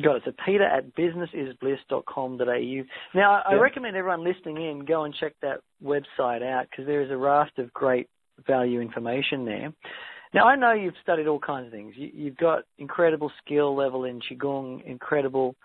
Got 0.00 0.16
it. 0.16 0.22
So 0.24 0.32
Peter 0.46 0.64
at 0.64 0.94
businessisbliss.com.au. 0.94 2.84
Now, 3.14 3.32
I 3.32 3.42
I 3.44 3.54
Yeah. 3.54 3.60
recommend 3.60 3.96
everyone 3.96 4.22
listening 4.22 4.56
in 4.62 4.84
go 4.84 5.02
and 5.04 5.14
check 5.14 5.34
that 5.42 5.60
website 5.82 6.42
out 6.42 6.68
because 6.70 6.86
there 6.86 7.02
is 7.02 7.10
a 7.10 7.16
raft 7.16 7.58
of 7.58 7.72
great 7.72 8.08
value 8.46 8.80
information 8.80 9.44
there. 9.44 9.72
Now, 10.32 10.46
I 10.46 10.54
know 10.54 10.72
you've 10.72 10.96
studied 11.02 11.26
all 11.26 11.40
kinds 11.40 11.66
of 11.66 11.72
things. 11.72 11.96
You, 11.96 12.10
you've 12.14 12.36
got 12.36 12.62
incredible 12.78 13.32
skill 13.44 13.74
level 13.74 14.04
in 14.04 14.20
Qigong, 14.20 14.84
incredible 14.84 15.56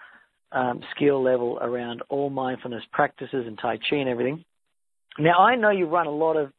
um, 0.52 0.82
skill 0.96 1.22
level 1.22 1.60
around 1.62 2.02
all 2.10 2.32
mindfulness 2.32 2.84
practices 2.92 3.46
and 3.46 3.60
Tai 3.60 3.78
Chi 3.78 3.98
and 3.98 4.10
everything. 4.10 4.44
Now, 5.20 5.38
I 5.40 5.56
know 5.56 5.70
you 5.70 5.86
run 5.86 6.08
a 6.08 6.12
lot 6.12 6.36
of 6.36 6.52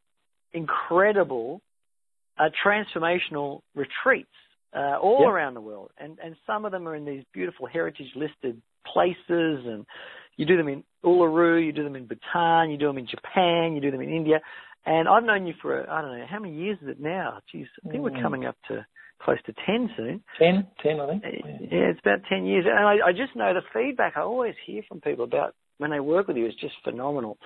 incredible 0.52 1.60
uh, 2.38 2.50
transformational 2.64 3.62
retreats 3.74 4.30
uh, 4.76 4.98
all 5.00 5.22
Yep. 5.22 5.30
around 5.30 5.54
the 5.54 5.60
world, 5.60 5.90
and 5.98 6.18
and 6.22 6.36
some 6.46 6.64
of 6.64 6.72
them 6.72 6.86
are 6.86 6.94
in 6.94 7.04
these 7.04 7.24
beautiful 7.32 7.66
heritage 7.66 8.12
listed 8.14 8.60
places, 8.86 9.66
and 9.66 9.86
you 10.36 10.44
do 10.46 10.56
them 10.56 10.68
in 10.68 10.84
Uluru, 11.04 11.64
you 11.64 11.72
do 11.72 11.82
them 11.84 11.96
in 11.96 12.06
Bhutan, 12.06 12.70
you 12.70 12.76
do 12.76 12.86
them 12.86 12.98
in 12.98 13.06
Japan, 13.06 13.74
you 13.74 13.80
do 13.80 13.90
them 13.90 14.00
in 14.02 14.10
India, 14.10 14.40
and 14.84 15.08
I've 15.08 15.24
known 15.24 15.46
you 15.46 15.54
for 15.62 15.88
I 15.90 16.02
don't 16.02 16.18
know 16.18 16.26
how 16.28 16.38
many 16.38 16.54
years 16.54 16.78
is 16.82 16.88
it 16.88 17.00
now? 17.00 17.40
Geez, 17.50 17.66
I 17.84 17.90
think 17.90 18.02
we're 18.04 18.10
Mm. 18.10 18.22
coming 18.22 18.44
up 18.44 18.56
to 18.68 18.84
close 19.18 19.38
to 19.46 19.52
ten 19.64 19.90
soon. 19.96 20.22
Ten, 20.38 20.66
ten, 20.82 21.00
I 21.00 21.06
think. 21.06 21.22
Yeah, 21.24 21.90
it's 21.90 22.00
about 22.00 22.20
10 22.28 22.44
years. 22.44 22.66
And 22.68 22.78
I, 22.86 23.08
I 23.08 23.12
just 23.12 23.34
know 23.34 23.52
the 23.54 23.62
feedback 23.72 24.12
I 24.16 24.20
always 24.20 24.54
hear 24.66 24.82
from 24.88 25.00
people 25.00 25.24
about 25.24 25.54
when 25.78 25.90
they 25.90 26.00
work 26.00 26.28
with 26.28 26.36
you 26.36 26.46
is 26.46 26.54
just 26.60 26.74
phenomenal. 26.84 27.38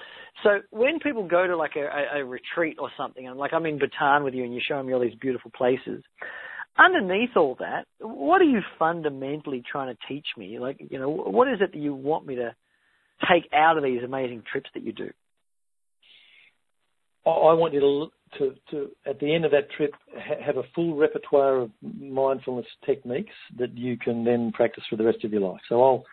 So 0.43 0.61
when 0.71 0.99
people 1.01 1.27
go 1.27 1.47
to 1.47 1.57
like 1.57 1.77
a, 1.77 2.17
a, 2.17 2.21
a 2.21 2.25
retreat 2.25 2.77
or 2.79 2.91
something, 2.97 3.27
and 3.27 3.39
like 3.39 3.53
I'm 3.53 3.67
in 3.67 3.79
Bhutan 3.79 4.25
with 4.25 4.35
you 4.35 4.45
and 4.45 4.53
you're 4.53 4.63
showing 4.67 4.87
me 4.87 4.95
all 4.95 5.01
these 5.01 5.15
beautiful 5.21 5.51
places, 5.57 6.03
underneath 6.83 7.37
all 7.37 7.57
that, 7.61 7.87
what 8.01 8.41
are 8.41 8.45
you 8.45 8.61
fundamentally 8.79 9.63
trying 9.71 9.95
to 9.95 9.99
teach 10.09 10.27
me? 10.37 10.59
Like, 10.59 10.79
you 10.91 10.99
know, 10.99 11.11
what 11.11 11.49
is 11.49 11.59
it 11.61 11.73
that 11.73 11.79
you 11.79 11.95
want 11.95 12.27
me 12.27 12.37
to 12.37 12.55
take 13.31 13.45
out 13.53 13.77
of 13.77 13.85
these 13.85 14.03
amazing 14.03 14.43
trips 14.51 14.71
that 14.75 14.83
you 14.83 14.93
do? 14.93 15.11
I 17.27 17.53
want 17.53 17.75
you 17.75 17.81
to, 17.81 18.39
to, 18.39 18.55
to 18.71 18.91
at 19.07 19.21
the 19.21 19.35
end 19.35 19.45
of 19.45 19.51
that 19.51 19.71
trip, 19.77 19.93
ha- 20.17 20.43
have 20.45 20.57
a 20.57 20.63
full 20.75 20.97
repertoire 20.97 21.59
of 21.59 21.71
mindfulness 21.83 22.67
techniques 22.87 23.35
that 23.59 23.77
you 23.77 23.99
can 23.99 24.25
then 24.25 24.53
practice 24.53 24.85
for 24.89 24.97
the 24.97 25.05
rest 25.05 25.23
of 25.25 25.33
your 25.33 25.43
life. 25.43 25.61
So 25.69 25.83
I'll, 25.83 26.05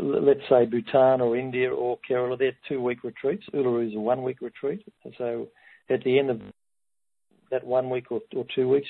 let's 0.00 0.40
say 0.48 0.66
Bhutan 0.66 1.20
or 1.20 1.36
India 1.36 1.70
or 1.72 1.98
Kerala, 2.08 2.38
they're 2.38 2.56
two-week 2.68 3.04
retreats. 3.04 3.44
Uluru 3.54 3.88
is 3.88 3.94
a 3.94 4.00
one-week 4.00 4.40
retreat. 4.40 4.84
So 5.16 5.48
at 5.88 6.02
the 6.02 6.18
end 6.18 6.30
of 6.30 6.40
that 7.50 7.64
one 7.64 7.88
week 7.88 8.10
or, 8.10 8.20
or 8.34 8.44
two 8.54 8.68
weeks, 8.68 8.88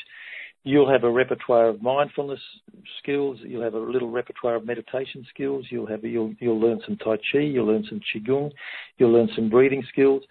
you'll 0.65 0.91
have 0.91 1.05
a 1.05 1.11
repertoire 1.11 1.69
of 1.69 1.83
mindfulness 1.83 2.41
skills. 3.03 3.39
You'll 3.43 3.63
have 3.63 3.75
a 3.75 3.79
little 3.79 4.11
repertoire 4.11 4.57
of 4.57 4.67
meditation 4.67 5.27
skills. 5.31 5.67
You'll 5.71 5.87
have 5.87 6.05
you'll 6.05 6.35
you'll 6.39 6.61
learn 6.61 6.81
some 6.87 6.97
Tai 6.97 7.17
Chi. 7.31 7.39
You'll 7.39 7.67
learn 7.67 7.85
some 7.89 8.01
Qigong. 8.15 8.51
You'll 8.99 9.13
learn 9.13 9.29
some 9.35 9.51
breathing 9.51 9.85
skills. 9.91 10.23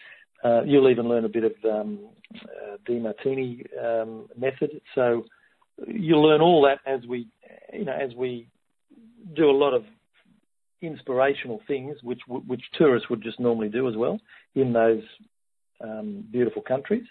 Uh, 0.44 0.64
you'll 0.64 0.90
even 0.90 1.08
learn 1.08 1.26
a 1.26 1.30
bit 1.30 1.44
of 1.44 1.54
um, 1.70 2.00
uh, 2.36 2.78
Demartini 2.90 3.66
um, 3.84 4.28
method. 4.38 4.82
So 4.96 5.26
you'll 5.88 6.24
learn 6.24 6.42
all 6.42 6.62
that 6.64 6.80
as 6.92 7.06
we, 7.08 7.28
you 7.74 7.86
know, 7.86 7.94
as 7.94 8.16
we 8.16 8.48
do 9.36 9.50
a 9.50 9.52
lot 9.52 9.74
of 9.74 9.84
inspirational 10.82 11.62
things, 11.68 11.98
which 12.02 12.22
which 12.28 12.64
tourists 12.78 13.10
would 13.10 13.22
just 13.22 13.40
normally 13.40 13.70
do 13.70 13.88
as 13.88 13.96
well 13.96 14.20
in 14.56 14.74
those 14.74 15.04
um, 15.84 16.26
beautiful 16.32 16.62
countries. 16.62 17.04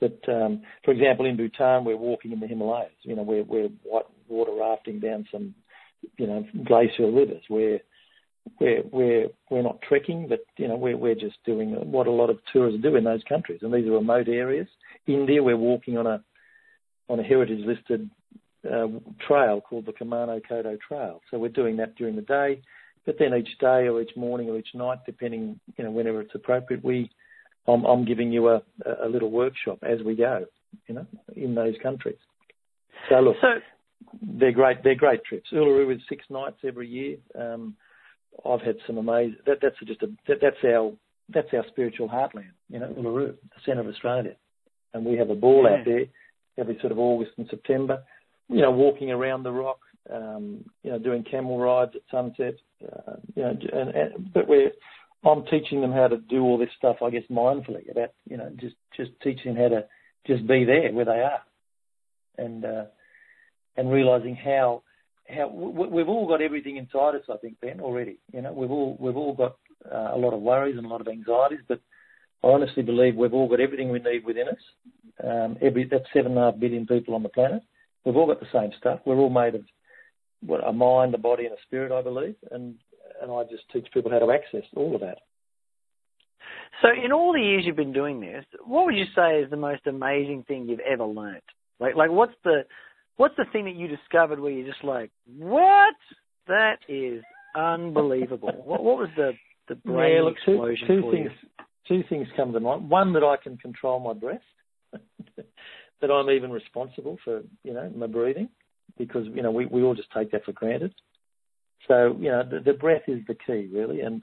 But 0.00 0.18
um, 0.28 0.62
for 0.84 0.92
example, 0.92 1.26
in 1.26 1.36
Bhutan, 1.36 1.84
we're 1.84 1.96
walking 1.96 2.32
in 2.32 2.40
the 2.40 2.46
Himalayas. 2.46 2.92
You 3.02 3.16
know, 3.16 3.22
we're 3.22 3.42
white 3.82 4.06
water 4.28 4.52
rafting 4.52 5.00
down 5.00 5.26
some, 5.32 5.54
you 6.18 6.26
know, 6.26 6.44
glacial 6.66 7.12
rivers. 7.12 7.42
We're 7.48 7.80
not 9.50 9.80
trekking, 9.82 10.28
but 10.28 10.40
you 10.56 10.68
know, 10.68 10.76
we're 10.76 10.96
we're 10.96 11.14
just 11.14 11.36
doing 11.44 11.70
what 11.90 12.06
a 12.06 12.10
lot 12.10 12.30
of 12.30 12.38
tourists 12.52 12.82
do 12.82 12.96
in 12.96 13.04
those 13.04 13.22
countries, 13.28 13.60
and 13.62 13.72
these 13.72 13.86
are 13.86 13.92
remote 13.92 14.28
areas. 14.28 14.68
India, 15.06 15.42
we're 15.42 15.56
walking 15.56 15.96
on 15.96 16.06
a 16.06 16.22
on 17.08 17.20
a 17.20 17.22
heritage 17.22 17.64
listed 17.64 18.10
uh, 18.70 18.88
trail 19.26 19.60
called 19.60 19.86
the 19.86 19.92
Kumano 19.92 20.40
Kodo 20.50 20.78
Trail. 20.80 21.20
So 21.30 21.38
we're 21.38 21.48
doing 21.48 21.76
that 21.76 21.94
during 21.96 22.16
the 22.16 22.22
day, 22.22 22.60
but 23.04 23.16
then 23.18 23.32
each 23.34 23.58
day 23.60 23.88
or 23.88 24.02
each 24.02 24.16
morning 24.16 24.50
or 24.50 24.58
each 24.58 24.74
night, 24.74 24.98
depending 25.06 25.58
you 25.76 25.84
know 25.84 25.90
whenever 25.90 26.20
it's 26.20 26.34
appropriate, 26.34 26.84
we 26.84 27.10
I'm, 27.68 27.84
I'm 27.84 28.04
giving 28.04 28.32
you 28.32 28.48
a, 28.48 28.62
a 29.02 29.08
little 29.08 29.30
workshop 29.30 29.78
as 29.82 30.02
we 30.04 30.14
go, 30.14 30.46
you 30.86 30.94
know, 30.94 31.06
in 31.34 31.54
those 31.54 31.74
countries. 31.82 32.18
So 33.08 33.16
look, 33.20 33.36
So, 33.40 33.48
they're 34.22 34.52
great. 34.52 34.82
They're 34.82 34.94
great 34.94 35.24
trips. 35.24 35.50
Uluru 35.52 35.94
is 35.94 36.00
six 36.08 36.24
nights 36.30 36.56
every 36.64 36.88
year. 36.88 37.16
Um, 37.38 37.74
I've 38.44 38.60
had 38.60 38.76
some 38.86 38.98
amazing. 38.98 39.38
That, 39.46 39.58
that's 39.62 39.76
just 39.86 40.02
a. 40.02 40.08
That, 40.28 40.38
that's 40.40 40.56
our. 40.64 40.92
That's 41.32 41.48
our 41.54 41.64
spiritual 41.68 42.08
heartland. 42.08 42.52
You 42.68 42.78
know, 42.78 42.94
Uluru, 42.98 43.32
the 43.32 43.60
centre 43.64 43.80
of 43.80 43.88
Australia, 43.88 44.36
and 44.94 45.04
we 45.04 45.16
have 45.16 45.30
a 45.30 45.34
ball 45.34 45.66
out 45.66 45.84
there 45.84 46.04
every 46.58 46.78
sort 46.80 46.92
of 46.92 46.98
August 46.98 47.32
and 47.36 47.46
September. 47.50 48.02
You 48.48 48.62
know, 48.62 48.70
walking 48.70 49.10
around 49.10 49.42
the 49.42 49.50
rock. 49.50 49.80
Um, 50.12 50.64
you 50.84 50.90
know, 50.92 51.00
doing 51.00 51.24
camel 51.24 51.58
rides 51.58 51.92
at 51.96 52.02
sunset. 52.10 52.54
Uh, 52.82 53.16
you 53.34 53.42
know, 53.42 53.56
and, 53.72 53.90
and 53.90 54.32
but 54.32 54.46
we're. 54.46 54.70
I'm 55.26 55.44
teaching 55.46 55.80
them 55.80 55.92
how 55.92 56.08
to 56.08 56.18
do 56.18 56.42
all 56.42 56.56
this 56.56 56.68
stuff. 56.78 56.96
I 57.04 57.10
guess 57.10 57.24
mindfully 57.30 57.90
about 57.90 58.10
you 58.28 58.36
know 58.36 58.50
just 58.60 58.76
just 58.96 59.10
teaching 59.22 59.54
them 59.54 59.62
how 59.62 59.68
to 59.68 59.84
just 60.26 60.46
be 60.46 60.64
there 60.64 60.92
where 60.92 61.04
they 61.04 61.22
are, 61.22 61.42
and 62.38 62.64
uh, 62.64 62.84
and 63.76 63.90
realizing 63.90 64.36
how 64.36 64.82
how 65.28 65.48
we've 65.48 66.08
all 66.08 66.28
got 66.28 66.42
everything 66.42 66.76
inside 66.76 67.16
us. 67.16 67.22
I 67.30 67.36
think 67.38 67.60
Ben 67.60 67.80
already. 67.80 68.18
You 68.32 68.42
know, 68.42 68.52
we've 68.52 68.70
all 68.70 68.96
we've 69.00 69.16
all 69.16 69.34
got 69.34 69.56
uh, 69.92 70.14
a 70.14 70.18
lot 70.18 70.32
of 70.32 70.40
worries 70.40 70.76
and 70.76 70.86
a 70.86 70.88
lot 70.88 71.00
of 71.00 71.08
anxieties, 71.08 71.60
but 71.68 71.80
I 72.44 72.48
honestly 72.48 72.82
believe 72.82 73.16
we've 73.16 73.34
all 73.34 73.48
got 73.48 73.60
everything 73.60 73.90
we 73.90 73.98
need 73.98 74.24
within 74.24 74.48
us. 74.48 75.24
Um, 75.24 75.56
every 75.60 75.88
that's 75.90 76.04
seven 76.12 76.32
and 76.32 76.38
a 76.38 76.52
half 76.52 76.60
billion 76.60 76.86
people 76.86 77.14
on 77.14 77.22
the 77.22 77.28
planet. 77.28 77.62
We've 78.04 78.16
all 78.16 78.26
got 78.26 78.40
the 78.40 78.46
same 78.52 78.70
stuff. 78.78 79.00
We're 79.04 79.16
all 79.16 79.30
made 79.30 79.56
of 79.56 79.64
what 80.44 80.66
a 80.66 80.72
mind, 80.72 81.14
a 81.14 81.18
body, 81.18 81.46
and 81.46 81.54
a 81.54 81.62
spirit. 81.66 81.90
I 81.90 82.02
believe, 82.02 82.36
and 82.50 82.76
and 83.22 83.30
I 83.30 83.42
just 83.44 83.64
teach 83.72 83.86
people 83.92 84.10
how 84.10 84.18
to 84.18 84.30
access 84.32 84.64
all 84.74 84.94
of 84.94 85.00
that. 85.00 85.18
so 86.82 86.88
in 86.88 87.12
all 87.12 87.32
the 87.32 87.40
years 87.40 87.64
you've 87.66 87.76
been 87.76 87.92
doing 87.92 88.20
this, 88.20 88.44
what 88.64 88.86
would 88.86 88.96
you 88.96 89.06
say 89.14 89.40
is 89.40 89.50
the 89.50 89.56
most 89.56 89.86
amazing 89.86 90.44
thing 90.46 90.68
you've 90.68 90.80
ever 90.80 91.04
learnt? 91.04 91.44
Like, 91.78 91.96
like 91.96 92.10
what's 92.10 92.34
the 92.44 92.62
what's 93.16 93.36
the 93.36 93.44
thing 93.52 93.64
that 93.64 93.74
you 93.74 93.88
discovered 93.88 94.40
where 94.40 94.52
you're 94.52 94.66
just 94.66 94.84
like, 94.84 95.10
what? 95.38 95.94
That 96.48 96.76
is 96.88 97.22
unbelievable. 97.56 98.52
what, 98.64 98.82
what 98.82 98.98
was 98.98 99.08
the 99.16 99.32
the 99.68 99.74
brain 99.74 100.16
yeah, 100.16 100.22
look, 100.22 100.36
two, 100.44 100.52
explosion 100.52 100.88
two 100.88 101.00
for 101.02 101.12
things. 101.12 101.30
Two 101.88 102.02
things 102.08 102.26
come 102.36 102.52
to 102.52 102.60
mind. 102.60 102.88
One 102.90 103.12
that 103.12 103.22
I 103.22 103.36
can 103.42 103.56
control 103.58 104.00
my 104.00 104.12
breath. 104.12 104.40
that 106.00 106.10
I'm 106.10 106.30
even 106.30 106.50
responsible 106.50 107.18
for, 107.24 107.42
you 107.62 107.72
know, 107.72 107.90
my 107.94 108.06
breathing 108.06 108.48
because, 108.98 109.26
you 109.34 109.42
know, 109.42 109.50
we, 109.50 109.66
we 109.66 109.82
all 109.82 109.94
just 109.94 110.08
take 110.16 110.30
that 110.32 110.44
for 110.44 110.52
granted. 110.52 110.94
So, 111.88 112.16
you 112.18 112.30
know, 112.30 112.42
the, 112.48 112.60
the 112.60 112.72
breath 112.72 113.02
is 113.06 113.20
the 113.26 113.34
key 113.34 113.68
really 113.72 114.00
and, 114.00 114.22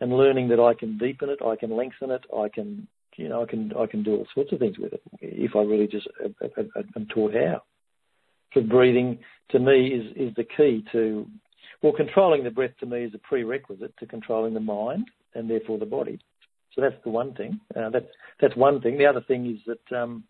and 0.00 0.16
learning 0.16 0.48
that 0.48 0.60
I 0.60 0.74
can 0.74 0.98
deepen 0.98 1.28
it, 1.28 1.40
I 1.44 1.56
can 1.56 1.76
lengthen 1.76 2.10
it, 2.10 2.24
I 2.36 2.48
can, 2.48 2.86
you 3.16 3.28
know, 3.28 3.42
I 3.42 3.46
can, 3.46 3.72
I 3.78 3.86
can 3.86 4.02
do 4.02 4.16
all 4.16 4.26
sorts 4.34 4.52
of 4.52 4.58
things 4.58 4.78
with 4.78 4.92
it 4.92 5.02
if 5.20 5.56
I 5.56 5.60
really 5.60 5.86
just 5.86 6.08
am 6.22 7.06
taught 7.06 7.34
how. 7.34 7.62
Because 8.52 8.68
breathing 8.68 9.18
to 9.50 9.58
me 9.58 9.88
is, 9.88 10.28
is 10.28 10.34
the 10.36 10.44
key 10.44 10.84
to, 10.92 11.26
well, 11.82 11.92
controlling 11.92 12.44
the 12.44 12.50
breath 12.50 12.76
to 12.80 12.86
me 12.86 13.04
is 13.04 13.14
a 13.14 13.18
prerequisite 13.18 13.96
to 13.98 14.06
controlling 14.06 14.54
the 14.54 14.60
mind 14.60 15.06
and 15.34 15.50
therefore 15.50 15.78
the 15.78 15.86
body. 15.86 16.18
So 16.74 16.80
that's 16.80 17.02
the 17.04 17.10
one 17.10 17.34
thing. 17.34 17.60
Uh, 17.74 17.90
that's 17.90 18.06
that's 18.40 18.56
one 18.56 18.80
thing. 18.80 18.98
The 18.98 19.06
other 19.06 19.20
thing 19.20 19.46
is 19.46 19.60
that 19.66 19.96
um, 19.96 20.24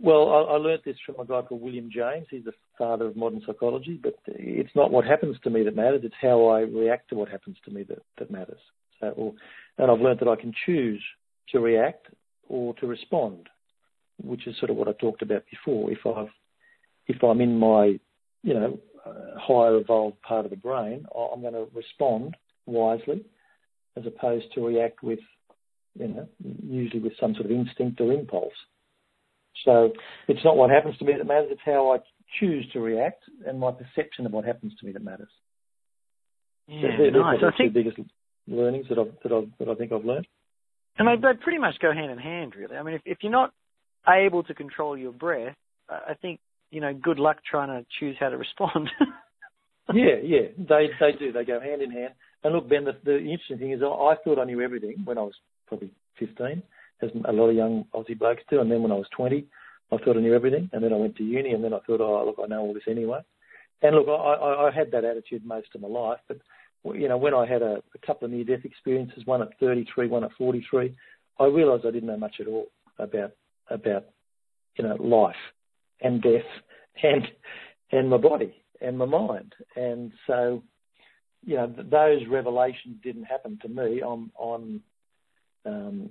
well, 0.00 0.30
I, 0.30 0.54
I 0.54 0.56
learnt 0.56 0.84
this 0.84 0.96
from 1.06 1.18
a 1.18 1.24
guy 1.24 1.42
called 1.42 1.62
William 1.62 1.90
James. 1.90 2.26
He's 2.30 2.44
the 2.44 2.52
father 2.78 3.06
of 3.06 3.16
modern 3.16 3.42
psychology. 3.46 3.98
But 4.02 4.14
it's 4.26 4.74
not 4.74 4.90
what 4.90 5.04
happens 5.04 5.36
to 5.44 5.50
me 5.50 5.62
that 5.64 5.76
matters. 5.76 6.02
It's 6.04 6.14
how 6.20 6.46
I 6.48 6.60
react 6.60 7.10
to 7.10 7.14
what 7.16 7.28
happens 7.28 7.56
to 7.64 7.70
me 7.70 7.82
that, 7.84 8.02
that 8.18 8.30
matters. 8.30 8.60
So, 9.00 9.08
or, 9.08 9.34
and 9.78 9.90
I've 9.90 10.00
learnt 10.00 10.20
that 10.20 10.28
I 10.28 10.36
can 10.36 10.52
choose 10.66 11.02
to 11.50 11.60
react 11.60 12.06
or 12.48 12.74
to 12.74 12.86
respond, 12.86 13.48
which 14.22 14.46
is 14.46 14.56
sort 14.58 14.70
of 14.70 14.76
what 14.76 14.88
I 14.88 14.92
talked 14.92 15.22
about 15.22 15.44
before. 15.50 15.90
If 15.90 16.06
I've, 16.06 16.28
if 17.06 17.22
I'm 17.22 17.40
in 17.40 17.58
my, 17.58 17.98
you 18.42 18.54
know, 18.54 18.78
higher 19.36 19.76
evolved 19.76 20.20
part 20.22 20.44
of 20.44 20.50
the 20.50 20.56
brain, 20.56 21.06
I'm 21.14 21.42
going 21.42 21.54
to 21.54 21.66
respond 21.74 22.36
wisely, 22.66 23.24
as 23.96 24.04
opposed 24.06 24.46
to 24.54 24.66
react 24.66 25.02
with, 25.02 25.18
you 25.98 26.08
know, 26.08 26.28
usually 26.62 27.00
with 27.00 27.12
some 27.20 27.34
sort 27.34 27.46
of 27.46 27.52
instinct 27.52 28.00
or 28.00 28.12
impulse. 28.12 28.54
So 29.64 29.92
it's 30.28 30.44
not 30.44 30.56
what 30.56 30.70
happens 30.70 30.96
to 30.98 31.04
me 31.04 31.12
that 31.16 31.26
matters, 31.26 31.48
it's 31.50 31.60
how 31.64 31.92
I 31.92 31.98
choose 32.40 32.66
to 32.72 32.80
react 32.80 33.22
and 33.46 33.58
my 33.58 33.70
perception 33.70 34.26
of 34.26 34.32
what 34.32 34.44
happens 34.44 34.72
to 34.80 34.86
me 34.86 34.92
that 34.92 35.04
matters. 35.04 35.28
Yeah, 36.66 36.88
they're, 36.98 37.12
they're 37.12 37.20
nice. 37.20 37.40
the 37.40 37.52
two 37.58 37.70
biggest 37.70 37.98
learnings 38.46 38.86
that, 38.88 38.98
I've, 38.98 39.12
that, 39.22 39.32
I've, 39.32 39.48
that 39.58 39.68
I 39.68 39.74
think 39.74 39.92
I've 39.92 40.04
learned. 40.04 40.26
And 40.98 41.08
they, 41.08 41.20
they 41.20 41.36
pretty 41.42 41.58
much 41.58 41.74
go 41.80 41.92
hand 41.92 42.10
in 42.10 42.18
hand, 42.18 42.54
really. 42.56 42.76
I 42.76 42.82
mean, 42.82 42.94
if, 42.94 43.02
if 43.04 43.18
you're 43.22 43.32
not 43.32 43.52
able 44.08 44.42
to 44.44 44.54
control 44.54 44.96
your 44.96 45.12
breath, 45.12 45.56
I 45.88 46.14
think, 46.20 46.40
you 46.70 46.80
know, 46.80 46.94
good 46.94 47.18
luck 47.18 47.38
trying 47.48 47.68
to 47.68 47.86
choose 48.00 48.16
how 48.18 48.30
to 48.30 48.36
respond. 48.36 48.90
yeah, 49.94 50.16
yeah, 50.22 50.48
they 50.56 50.88
they 50.98 51.12
do. 51.18 51.32
They 51.32 51.44
go 51.44 51.60
hand 51.60 51.82
in 51.82 51.90
hand. 51.90 52.14
And 52.42 52.54
look, 52.54 52.68
Ben, 52.68 52.84
the, 52.84 52.92
the 53.04 53.18
interesting 53.18 53.58
thing 53.58 53.72
is, 53.72 53.82
I, 53.82 53.86
I 53.86 54.14
thought 54.22 54.38
I 54.38 54.44
knew 54.44 54.60
everything 54.60 54.96
when 55.04 55.18
I 55.18 55.22
was 55.22 55.34
probably 55.66 55.90
15, 56.18 56.62
as 57.02 57.10
a 57.26 57.32
lot 57.32 57.50
of 57.50 57.56
young 57.56 57.84
Aussie 57.94 58.18
blokes 58.18 58.42
do. 58.48 58.60
And 58.60 58.70
then 58.70 58.82
when 58.82 58.92
I 58.92 58.96
was 58.96 59.06
20, 59.16 59.46
I 59.94 60.04
thought 60.04 60.16
I 60.16 60.20
knew 60.20 60.34
everything. 60.34 60.70
And 60.72 60.82
then 60.82 60.92
I 60.92 60.96
went 60.96 61.16
to 61.16 61.24
uni, 61.24 61.52
and 61.52 61.62
then 61.62 61.72
I 61.74 61.78
thought, 61.80 62.00
oh, 62.00 62.24
look, 62.24 62.36
I 62.42 62.46
know 62.46 62.60
all 62.60 62.74
this 62.74 62.84
anyway. 62.88 63.20
And 63.82 63.96
look, 63.96 64.08
I, 64.08 64.12
I, 64.12 64.68
I 64.68 64.70
had 64.70 64.90
that 64.92 65.04
attitude 65.04 65.44
most 65.44 65.68
of 65.74 65.80
my 65.80 65.88
life, 65.88 66.20
but 66.28 66.38
you 66.92 67.08
know, 67.08 67.16
when 67.16 67.34
I 67.34 67.46
had 67.46 67.62
a, 67.62 67.82
a 67.94 68.06
couple 68.06 68.26
of 68.26 68.32
near-death 68.32 68.64
experiences, 68.64 69.22
one 69.24 69.40
at 69.40 69.58
33, 69.58 70.08
one 70.08 70.24
at 70.24 70.32
43, 70.36 70.94
I 71.40 71.44
realised 71.46 71.86
I 71.86 71.90
didn't 71.90 72.08
know 72.08 72.16
much 72.16 72.36
at 72.40 72.46
all 72.46 72.66
about 72.98 73.32
about 73.70 74.04
you 74.76 74.84
know 74.84 74.94
life 74.96 75.34
and 76.02 76.22
death 76.22 76.42
and 77.02 77.26
and 77.90 78.10
my 78.10 78.18
body 78.18 78.54
and 78.80 78.98
my 78.98 79.06
mind. 79.06 79.54
And 79.76 80.12
so, 80.26 80.62
you 81.44 81.56
know, 81.56 81.72
those 81.90 82.20
revelations 82.30 82.96
didn't 83.02 83.24
happen 83.24 83.58
to 83.62 83.68
me. 83.68 84.02
I'm 84.06 84.30
I'm 84.40 84.82
um, 85.64 86.10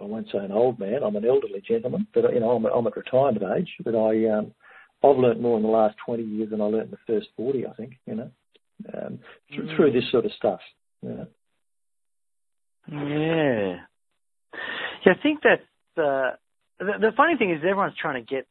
I 0.00 0.04
won't 0.04 0.28
say 0.30 0.38
an 0.38 0.52
old 0.52 0.78
man. 0.78 1.02
I'm 1.04 1.16
an 1.16 1.24
elderly 1.24 1.62
gentleman, 1.66 2.06
but 2.14 2.32
you 2.32 2.40
know, 2.40 2.50
I'm, 2.50 2.64
I'm 2.66 2.86
at 2.86 2.96
retirement 2.96 3.44
age. 3.56 3.70
But 3.84 3.94
I, 3.94 4.28
um, 4.28 4.52
I've 5.04 5.16
learnt 5.16 5.40
more 5.40 5.56
in 5.56 5.62
the 5.62 5.68
last 5.68 5.96
20 6.04 6.22
years 6.22 6.50
than 6.50 6.60
I 6.60 6.64
learnt 6.64 6.86
in 6.86 6.90
the 6.90 6.96
first 7.06 7.28
40. 7.36 7.66
I 7.66 7.72
think, 7.74 7.94
you 8.06 8.14
know, 8.14 8.30
um, 8.94 9.18
th- 9.50 9.62
mm. 9.62 9.76
through 9.76 9.92
this 9.92 10.10
sort 10.10 10.24
of 10.24 10.32
stuff. 10.32 10.60
You 11.02 11.08
know. 11.10 11.26
Yeah. 12.88 13.76
Yeah, 15.04 15.12
I 15.12 15.22
think 15.22 15.40
that 15.42 15.60
uh, 16.00 16.36
the, 16.78 16.92
the 17.00 17.12
funny 17.16 17.36
thing 17.36 17.50
is 17.50 17.58
everyone's 17.58 17.94
trying 18.00 18.24
to 18.24 18.34
get 18.34 18.46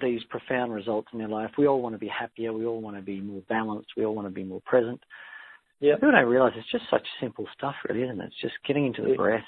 these 0.00 0.20
profound 0.28 0.72
results 0.72 1.08
in 1.12 1.18
their 1.18 1.28
life. 1.28 1.50
We 1.58 1.66
all 1.66 1.82
want 1.82 1.94
to 1.94 1.98
be 1.98 2.08
happier. 2.08 2.52
We 2.52 2.66
all 2.66 2.80
want 2.80 2.96
to 2.96 3.02
be 3.02 3.20
more 3.20 3.42
balanced. 3.48 3.90
We 3.96 4.04
all 4.04 4.14
want 4.14 4.28
to 4.28 4.32
be 4.32 4.44
more 4.44 4.62
present. 4.64 5.00
Yeah. 5.80 5.94
People 5.94 6.12
don't 6.12 6.26
realise 6.26 6.54
it's 6.56 6.70
just 6.70 6.84
such 6.90 7.06
simple 7.20 7.46
stuff, 7.56 7.74
really, 7.88 8.02
isn't 8.02 8.20
it? 8.20 8.26
It's 8.26 8.40
just 8.40 8.54
getting 8.66 8.86
into 8.86 9.02
the 9.02 9.12
it, 9.12 9.16
breath, 9.16 9.44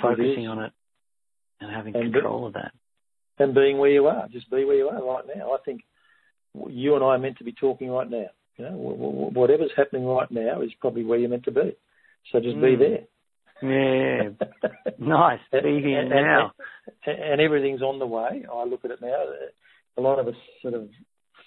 focusing 0.00 0.48
on 0.48 0.64
it 0.64 0.72
and 1.60 1.70
having 1.70 1.94
and 1.96 2.12
control 2.12 2.42
be, 2.42 2.46
of 2.46 2.52
that. 2.54 2.72
And 3.38 3.54
being 3.54 3.78
where 3.78 3.90
you 3.90 4.06
are, 4.06 4.28
just 4.28 4.50
be 4.50 4.64
where 4.64 4.76
you 4.76 4.88
are 4.88 5.04
right 5.04 5.24
now. 5.34 5.52
I 5.52 5.58
think 5.64 5.82
you 6.68 6.94
and 6.94 7.04
I 7.04 7.08
are 7.08 7.18
meant 7.18 7.38
to 7.38 7.44
be 7.44 7.52
talking 7.52 7.90
right 7.90 8.10
now. 8.10 8.26
You 8.56 8.64
know, 8.64 8.76
whatever's 9.34 9.72
happening 9.76 10.06
right 10.06 10.30
now 10.30 10.62
is 10.62 10.70
probably 10.80 11.04
where 11.04 11.18
you're 11.18 11.28
meant 11.28 11.44
to 11.44 11.50
be. 11.50 11.76
So 12.32 12.40
just 12.40 12.56
mm. 12.56 12.62
be 12.62 12.76
there. 12.76 13.04
Yeah, 13.62 14.28
nice. 14.98 15.40
Be 15.52 15.80
here 15.82 16.00
and, 16.00 16.10
now. 16.10 16.52
And, 17.06 17.18
and 17.18 17.40
everything's 17.40 17.80
on 17.80 17.98
the 17.98 18.06
way. 18.06 18.44
I 18.52 18.64
look 18.64 18.84
at 18.84 18.90
it 18.90 19.00
now. 19.00 19.24
A 19.96 20.00
lot 20.00 20.18
of 20.18 20.28
us 20.28 20.34
sort 20.60 20.74
of 20.74 20.90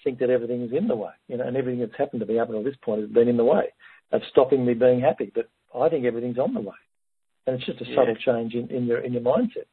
think 0.02 0.18
that 0.18 0.30
everything's 0.30 0.72
in 0.72 0.88
the 0.88 0.96
way, 0.96 1.12
you 1.28 1.36
know, 1.36 1.46
and 1.46 1.56
everything 1.56 1.78
that's 1.78 1.96
happened 1.96 2.20
to 2.20 2.26
me 2.26 2.40
up 2.40 2.48
until 2.48 2.64
this 2.64 2.74
point 2.82 3.02
has 3.02 3.10
been 3.10 3.28
in 3.28 3.36
the 3.36 3.44
way 3.44 3.66
of 4.10 4.22
stopping 4.30 4.66
me 4.66 4.74
being 4.74 5.00
happy. 5.00 5.30
But 5.32 5.48
I 5.72 5.88
think 5.88 6.04
everything's 6.04 6.38
on 6.38 6.52
the 6.52 6.60
way 6.60 6.74
and 7.46 7.56
it's 7.56 7.66
just 7.66 7.80
a 7.80 7.94
subtle 7.94 8.16
change 8.16 8.54
in, 8.54 8.68
in 8.70 8.86
your 8.86 8.98
in 8.98 9.12
your 9.12 9.22
mindset. 9.22 9.66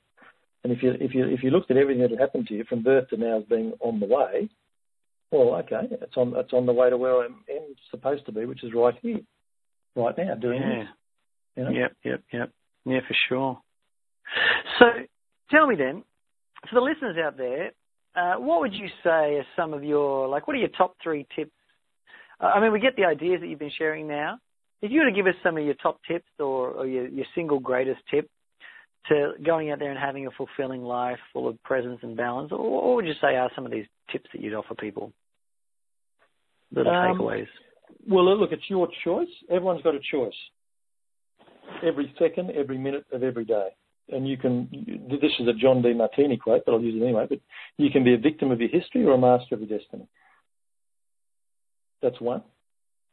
And 0.64 0.74
if 0.74 0.84
you 0.84 0.92
if 1.00 1.14
you 1.14 1.26
if 1.28 1.44
you 1.44 1.52
looked 1.52 1.72
at 1.72 1.78
everything 1.78 2.02
that 2.02 2.12
had 2.12 2.20
happened 2.20 2.48
to 2.48 2.54
you 2.54 2.64
from 2.64 2.84
birth 2.84 3.10
to 3.10 3.18
now 3.18 3.40
as 3.40 3.44
being 3.46 3.74
on 3.80 4.00
the 4.00 4.06
way, 4.06 4.50
well, 5.32 5.56
okay, 5.56 5.88
it's 5.92 6.18
on 6.18 6.34
it's 6.36 6.54
on 6.54 6.66
the 6.66 6.74
way 6.74 6.90
to 6.90 6.98
where 6.98 7.24
I'm, 7.24 7.44
I'm 7.50 7.76
supposed 7.92 8.26
to 8.26 8.32
be, 8.32 8.46
which 8.46 8.64
is 8.64 8.74
right 8.74 8.96
here, 9.02 9.20
right 9.96 10.18
now, 10.18 10.36
doing 10.36 10.62
yeah. 10.62 10.80
this. 10.80 10.88
You 11.56 11.64
know? 11.64 11.70
Yep, 11.72 11.94
yep, 12.04 12.24
yep. 12.32 12.52
Yeah, 12.86 13.00
for 13.08 13.16
sure. 13.28 13.60
So, 14.80 14.86
tell 15.52 15.68
me 15.68 15.76
then, 15.76 16.04
for 16.70 16.76
the 16.76 16.82
listeners 16.82 17.18
out 17.18 17.38
there, 17.38 17.72
uh, 18.16 18.36
what 18.36 18.62
would 18.62 18.74
you 18.74 18.88
say 19.04 19.38
are 19.38 19.46
some 19.56 19.74
of 19.74 19.84
your 19.84 20.28
like? 20.28 20.48
What 20.48 20.56
are 20.56 20.60
your 20.60 20.70
top 20.70 20.96
three 21.04 21.26
tips? 21.36 21.52
Uh, 22.40 22.46
I 22.46 22.62
mean, 22.62 22.72
we 22.72 22.80
get 22.80 22.96
the 22.96 23.06
ideas 23.06 23.42
that 23.42 23.48
you've 23.48 23.60
been 23.60 23.72
sharing 23.78 24.08
now, 24.08 24.40
if 24.82 24.92
you 24.92 25.00
were 25.00 25.10
to 25.10 25.16
give 25.16 25.28
us 25.28 25.36
some 25.44 25.58
of 25.58 25.64
your 25.64 25.74
top 25.76 26.00
tips 26.08 26.30
or, 26.40 26.72
or 26.72 26.88
your, 26.88 27.08
your 27.08 27.26
single 27.34 27.60
greatest 27.60 28.00
tip 28.12 28.30
to 29.10 29.32
going 29.44 29.72
out 29.72 29.80
there 29.80 29.90
and 29.90 30.00
having 30.00 30.28
a 30.28 30.32
fulfilling 30.32 30.84
life 30.84 31.20
full 31.34 31.48
of 31.48 31.62
presence 31.64 32.00
and 32.04 32.18
balance, 32.18 32.52
what 32.52 32.96
would 32.96 33.06
you 33.06 33.14
say 33.22 33.36
are 33.36 33.50
some 33.56 33.66
of 33.66 33.72
these 33.72 33.86
tips 34.12 34.30
that 34.34 34.42
you'd 34.42 34.54
offer 34.54 34.76
people? 34.76 35.12
Little 36.72 36.94
um, 36.94 37.18
takeaways. 37.18 37.48
Well, 38.08 38.38
look, 38.38 38.52
it's 38.52 38.70
your 38.70 38.88
choice. 39.04 39.30
Everyone's 39.50 39.82
got 39.82 39.96
a 39.96 40.00
choice. 40.12 40.34
Every 41.84 42.14
second, 42.20 42.52
every 42.52 42.78
minute 42.78 43.06
of 43.12 43.24
every 43.24 43.46
day. 43.46 43.70
And 44.10 44.28
you 44.28 44.38
can, 44.38 44.70
this 45.10 45.32
is 45.40 45.48
a 45.48 45.54
John 45.54 45.82
Demartini 45.82 46.40
quote, 46.40 46.64
but 46.66 46.74
I'll 46.74 46.82
use 46.82 47.02
it 47.02 47.04
anyway, 47.04 47.26
but 47.28 47.40
you 47.78 47.90
can 47.90 48.06
be 48.06 48.14
a 48.14 48.18
victim 48.18 48.52
of 48.52 48.62
your 48.62 48.70
history 48.70 49.06
or 49.06 49.14
a 49.14 49.18
master 49.18 49.56
of 49.56 49.62
your 49.62 49.78
destiny. 49.78 50.08
That's 52.02 52.20
one. 52.22 52.44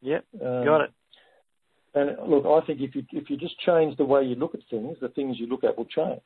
Yep, 0.03 0.25
um, 0.41 0.65
got 0.65 0.83
it. 0.83 0.91
And 1.95 2.17
look, 2.29 2.45
I 2.45 2.67
think 2.67 2.81
if 2.81 2.95
you 2.95 3.05
if 3.13 3.31
you 3.31 3.37
just 3.37 3.59
change 3.61 3.97
the 3.97 4.05
way 4.05 4.25
you 4.25 4.35
look 4.35 4.55
at 4.55 4.61
things, 4.69 4.97
the 5.01 5.09
things 5.09 5.37
you 5.39 5.47
look 5.47 5.65
at 5.65 5.77
will 5.79 5.85
change. 5.85 6.23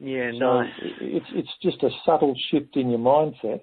Yeah, 0.00 0.32
so 0.32 0.62
nice. 0.62 0.72
It's 1.00 1.26
it's 1.30 1.52
just 1.62 1.82
a 1.82 1.90
subtle 2.04 2.34
shift 2.50 2.76
in 2.76 2.90
your 2.90 2.98
mindset. 2.98 3.60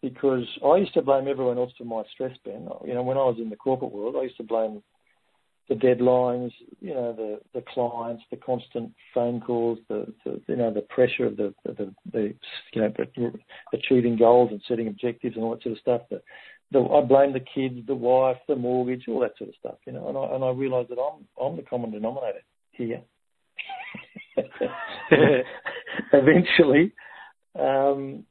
Because 0.00 0.46
I 0.64 0.76
used 0.76 0.94
to 0.94 1.02
blame 1.02 1.26
everyone 1.26 1.58
else 1.58 1.72
for 1.76 1.84
my 1.84 2.04
stress, 2.12 2.36
Ben. 2.44 2.68
You 2.86 2.94
know, 2.94 3.02
when 3.02 3.16
I 3.16 3.24
was 3.24 3.38
in 3.40 3.50
the 3.50 3.56
corporate 3.56 3.90
world, 3.90 4.14
I 4.16 4.22
used 4.22 4.36
to 4.36 4.44
blame 4.44 4.80
the 5.68 5.74
deadlines, 5.74 6.52
you 6.80 6.94
know, 6.94 7.12
the 7.12 7.40
the 7.54 7.64
clients, 7.72 8.22
the 8.30 8.36
constant 8.36 8.92
phone 9.12 9.40
calls, 9.40 9.78
the, 9.88 10.12
the 10.24 10.40
you 10.46 10.56
know 10.56 10.72
the 10.72 10.82
pressure 10.82 11.26
of 11.26 11.36
the 11.36 11.54
the, 11.64 11.94
the 12.12 12.34
you 12.72 12.82
know 12.82 12.92
the, 12.96 13.32
achieving 13.72 14.16
goals 14.16 14.50
and 14.50 14.62
setting 14.66 14.88
objectives 14.88 15.36
and 15.36 15.44
all 15.44 15.50
that 15.50 15.62
sort 15.62 15.74
of 15.74 15.80
stuff. 15.80 16.02
The 16.10 16.22
the, 16.70 16.80
I 16.80 17.02
blame 17.02 17.32
the 17.32 17.40
kids, 17.40 17.86
the 17.86 17.94
wife, 17.94 18.36
the 18.46 18.56
mortgage, 18.56 19.04
all 19.08 19.20
that 19.20 19.36
sort 19.38 19.50
of 19.50 19.56
stuff, 19.58 19.76
you 19.86 19.92
know. 19.92 20.08
And 20.08 20.18
I 20.18 20.34
and 20.34 20.44
I 20.44 20.50
realise 20.50 20.88
that 20.88 20.98
I'm 20.98 21.24
I'm 21.42 21.56
the 21.56 21.62
common 21.62 21.90
denominator 21.90 22.40
here. 22.72 23.02
Eventually, 26.12 26.92
um, 27.58 28.24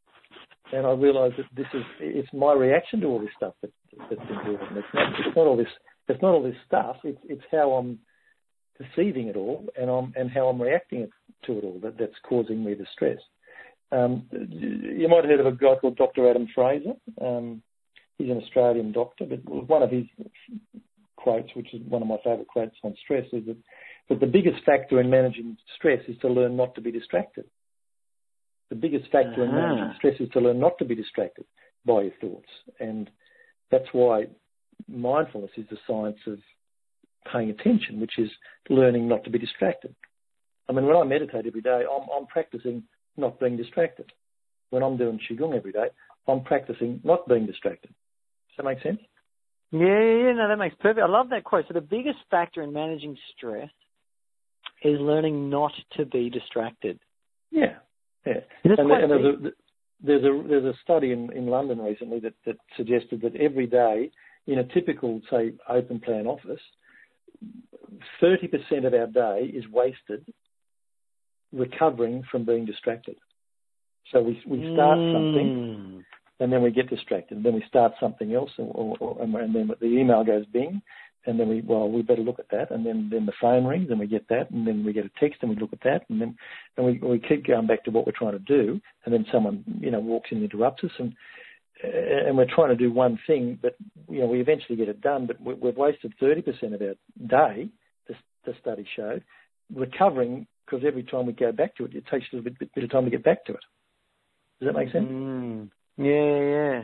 and 0.74 0.86
I 0.86 0.92
realise 0.92 1.34
that 1.38 1.46
this 1.56 1.68
is 1.74 1.84
it's 2.00 2.30
my 2.34 2.54
reaction 2.54 3.02
to 3.02 3.08
all 3.08 3.20
this 3.20 3.30
stuff 3.38 3.54
that, 3.62 3.72
that's 4.10 4.22
important. 4.22 4.78
It's 4.78 4.88
not 4.94 5.14
it's 5.20 5.36
not 5.36 5.48
all 5.48 5.58
this 5.58 5.68
it's 6.08 6.22
not 6.22 6.34
all 6.34 6.44
this 6.44 6.56
stuff. 6.66 6.98
It's 7.04 7.20
it's 7.28 7.44
how 7.52 7.74
I'm 7.74 8.00
perceiving 8.78 9.28
it 9.28 9.36
all 9.36 9.66
and 9.80 9.90
I'm 9.90 10.14
and 10.16 10.32
how 10.32 10.48
I'm 10.48 10.62
reacting 10.62 11.10
to 11.46 11.58
it 11.58 11.64
all 11.64 11.80
that, 11.84 11.98
that's 11.98 12.14
causing 12.28 12.64
me 12.64 12.74
the 12.74 12.86
stress. 12.94 13.20
Um, 13.92 14.28
you 14.32 15.08
might 15.08 15.24
have 15.24 15.32
heard 15.32 15.40
of 15.40 15.46
a 15.46 15.52
guy 15.52 15.76
called 15.80 15.96
Dr. 15.96 16.30
Adam 16.30 16.48
Fraser. 16.54 16.94
Um, 17.22 17.62
he's 18.18 18.30
an 18.30 18.42
Australian 18.42 18.92
doctor, 18.92 19.26
but 19.26 19.46
one 19.68 19.82
of 19.82 19.92
his 19.92 20.06
quotes, 21.16 21.56
which 21.56 21.74
is 21.74 21.82
one 21.88 22.02
of 22.02 22.08
my 22.08 22.18
favourite 22.18 22.48
quotes 22.48 22.76
on 22.84 22.96
stress, 23.04 23.26
is 23.32 23.46
that 23.46 23.58
But 24.10 24.20
the 24.20 24.28
biggest 24.28 24.64
factor 24.66 25.00
in 25.00 25.10
managing 25.10 25.58
stress 25.76 26.02
is 26.08 26.18
to 26.20 26.28
learn 26.28 26.58
not 26.58 26.76
to 26.76 26.82
be 26.82 26.92
distracted. 26.92 27.46
The 28.70 28.76
biggest 28.76 29.10
factor 29.12 29.44
uh-huh. 29.44 29.44
in 29.44 29.56
managing 29.56 29.94
stress 29.98 30.16
is 30.20 30.30
to 30.32 30.40
learn 30.40 30.60
not 30.60 30.78
to 30.80 30.86
be 30.86 30.96
distracted 30.96 31.46
by 31.86 32.04
your 32.04 32.14
thoughts. 32.20 32.50
And 32.80 33.10
that's 33.72 33.88
why 33.94 34.28
mindfulness 34.88 35.52
is 35.58 35.66
the 35.70 35.78
science 35.88 36.20
of 36.28 36.40
paying 37.32 37.50
attention, 37.50 38.00
which 38.00 38.18
is 38.18 38.30
learning 38.70 39.08
not 39.08 39.24
to 39.24 39.30
be 39.30 39.40
distracted. 39.40 39.96
I 40.70 40.74
mean, 40.74 40.86
when 40.86 40.96
I 40.96 41.04
meditate 41.04 41.46
every 41.46 41.62
day, 41.62 41.84
I'm, 41.90 42.08
I'm 42.16 42.28
practicing 42.28 42.84
not 43.16 43.40
being 43.40 43.58
distracted. 43.58 44.12
When 44.70 44.84
I'm 44.84 44.98
doing 44.98 45.20
Qigong 45.30 45.56
every 45.56 45.72
day, 45.72 45.88
I'm 46.28 46.44
practicing 46.44 47.00
not 47.04 47.28
being 47.28 47.46
distracted. 47.46 47.90
Does 47.90 48.58
that 48.58 48.66
make 48.66 48.82
sense? 48.82 49.00
Yeah, 49.72 49.80
yeah, 49.80 50.26
yeah, 50.26 50.34
no, 50.34 50.48
that 50.50 50.58
makes 50.58 50.76
perfect. 50.80 51.04
I 51.04 51.10
love 51.10 51.30
that 51.30 51.44
quote. 51.44 51.66
So 51.68 51.74
the 51.74 51.82
biggest 51.82 52.20
factor 52.30 52.62
in 52.62 52.74
managing 52.74 53.18
stress 53.36 53.70
is 54.84 55.00
learning 55.00 55.50
not 55.50 55.72
to 55.98 56.06
be 56.06 56.30
distracted. 56.30 57.00
Yeah, 57.52 57.76
yeah. 58.26 58.42
And, 58.64 58.92
and 58.92 59.12
there's, 59.12 59.26
a, 59.26 59.52
there's 60.04 60.24
a 60.24 60.48
there's 60.48 60.66
a 60.66 60.74
study 60.84 61.12
in, 61.12 61.32
in 61.34 61.48
London 61.48 61.80
recently 61.80 62.20
that, 62.20 62.34
that 62.46 62.58
suggested 62.76 63.22
that 63.22 63.36
every 63.36 63.68
day 63.68 64.12
in 64.48 64.60
a 64.60 64.64
typical, 64.64 65.22
say, 65.30 65.54
open 65.70 66.00
plan 66.00 66.26
office, 66.26 66.62
30% 68.22 68.86
of 68.86 68.94
our 68.94 69.08
day 69.08 69.46
is 69.46 69.66
wasted 69.72 70.26
recovering 71.54 72.24
from 72.32 72.46
being 72.46 72.66
distracted. 72.66 73.16
So 74.12 74.22
we 74.22 74.42
we 74.48 74.74
start 74.74 74.98
mm. 74.98 75.14
something 75.14 76.04
and 76.40 76.52
then 76.52 76.62
we 76.62 76.72
get 76.72 76.90
distracted. 76.90 77.38
And 77.38 77.46
Then 77.46 77.54
we 77.54 77.64
start 77.68 77.94
something 78.00 78.34
else, 78.34 78.52
or, 78.58 78.96
or, 79.00 79.22
and 79.22 79.34
then 79.34 79.72
the 79.80 79.88
email 79.88 80.24
goes 80.24 80.46
bing, 80.46 80.82
and 81.26 81.40
then 81.40 81.50
we 81.50 81.62
well 81.62 81.90
we 81.90 82.02
better 82.02 82.22
look 82.22 82.40
at 82.40 82.50
that, 82.52 82.72
and 82.72 82.86
then 82.86 83.10
then 83.12 83.26
the 83.26 83.34
phone 83.42 83.66
rings, 83.66 83.90
and 83.90 84.00
we 84.00 84.08
get 84.08 84.28
that, 84.30 84.50
and 84.52 84.66
then 84.66 84.86
we 84.86 84.94
get 84.94 85.06
a 85.06 85.12
text, 85.20 85.40
and 85.42 85.50
we 85.50 85.58
look 85.58 85.74
at 85.74 85.82
that, 85.84 86.04
and 86.10 86.22
then 86.22 86.38
and 86.78 86.86
we 86.86 87.00
we 87.00 87.20
keep 87.20 87.46
going 87.46 87.68
back 87.68 87.84
to 87.84 87.92
what 87.92 88.06
we're 88.06 88.14
trying 88.14 88.34
to 88.34 88.40
do, 88.40 88.80
and 89.06 89.14
then 89.14 89.26
someone 89.32 89.64
you 89.80 89.92
know 89.92 90.00
walks 90.00 90.30
in 90.32 90.38
and 90.38 90.52
interrupts 90.52 90.84
us, 90.84 90.92
and 91.00 91.14
and 91.84 92.38
we're 92.38 92.46
trying 92.54 92.70
to 92.70 92.76
do 92.76 92.92
one 92.92 93.20
thing, 93.28 93.58
but 93.62 93.76
you 94.10 94.20
know 94.20 94.28
we 94.28 94.42
eventually 94.42 94.78
get 94.78 94.90
it 94.90 95.02
done, 95.02 95.28
but 95.28 95.40
we've 95.42 95.78
wasted 95.78 96.14
30% 96.22 96.74
of 96.74 96.82
our 96.82 96.96
day, 97.28 97.70
the, 98.08 98.16
the 98.46 98.54
study 98.60 98.86
showed, 98.96 99.24
recovering 99.74 100.48
because 100.66 100.84
every 100.86 101.04
time 101.04 101.26
we 101.26 101.34
go 101.34 101.52
back 101.52 101.76
to 101.76 101.86
it, 101.86 101.96
it 101.96 102.06
takes 102.08 102.26
a 102.32 102.36
little 102.36 102.52
bit, 102.52 102.74
bit 102.74 102.84
of 102.84 102.92
time 102.92 103.06
to 103.06 103.12
get 103.12 103.24
back 103.24 103.46
to 103.46 103.54
it. 103.54 103.64
Does 104.60 104.68
that 104.68 104.74
make 104.74 104.92
sense? 104.92 105.08
Mm. 105.08 105.70
Yeah, 105.98 106.08
yeah. 106.10 106.82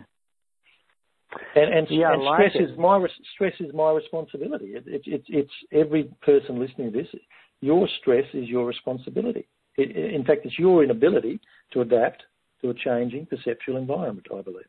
And, 1.55 1.73
and, 1.73 1.87
yeah, 1.89 2.13
and 2.13 2.21
like 2.21 2.39
stress 2.39 2.51
it. 2.55 2.71
is 2.71 2.77
my 2.77 3.03
stress 3.33 3.53
is 3.59 3.73
my 3.73 3.91
responsibility. 3.91 4.73
It, 4.75 4.83
it, 4.85 5.01
it, 5.05 5.23
it's 5.27 5.51
every 5.71 6.11
person 6.21 6.59
listening 6.59 6.91
to 6.91 6.97
this. 6.99 7.07
Your 7.61 7.87
stress 7.99 8.25
is 8.33 8.47
your 8.47 8.67
responsibility. 8.67 9.47
in 9.77 10.23
fact, 10.27 10.45
it's 10.45 10.59
your 10.59 10.83
inability 10.83 11.39
to 11.71 11.81
adapt 11.81 12.23
to 12.61 12.69
a 12.69 12.73
changing 12.73 13.25
perceptual 13.25 13.77
environment. 13.77 14.27
I 14.31 14.41
believe 14.41 14.65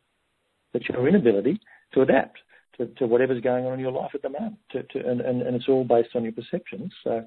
it's 0.74 0.88
your 0.88 1.08
inability 1.08 1.60
to 1.94 2.02
adapt 2.02 2.38
to, 2.78 2.86
to 2.86 3.06
whatever's 3.06 3.40
going 3.40 3.66
on 3.66 3.74
in 3.74 3.80
your 3.80 3.92
life 3.92 4.10
at 4.14 4.22
the 4.22 4.28
moment. 4.28 4.58
To, 4.72 4.82
to, 4.82 5.08
and, 5.08 5.20
and, 5.20 5.42
and 5.42 5.56
it's 5.56 5.68
all 5.68 5.84
based 5.84 6.10
on 6.14 6.24
your 6.24 6.32
perceptions. 6.32 6.92
So, 7.02 7.24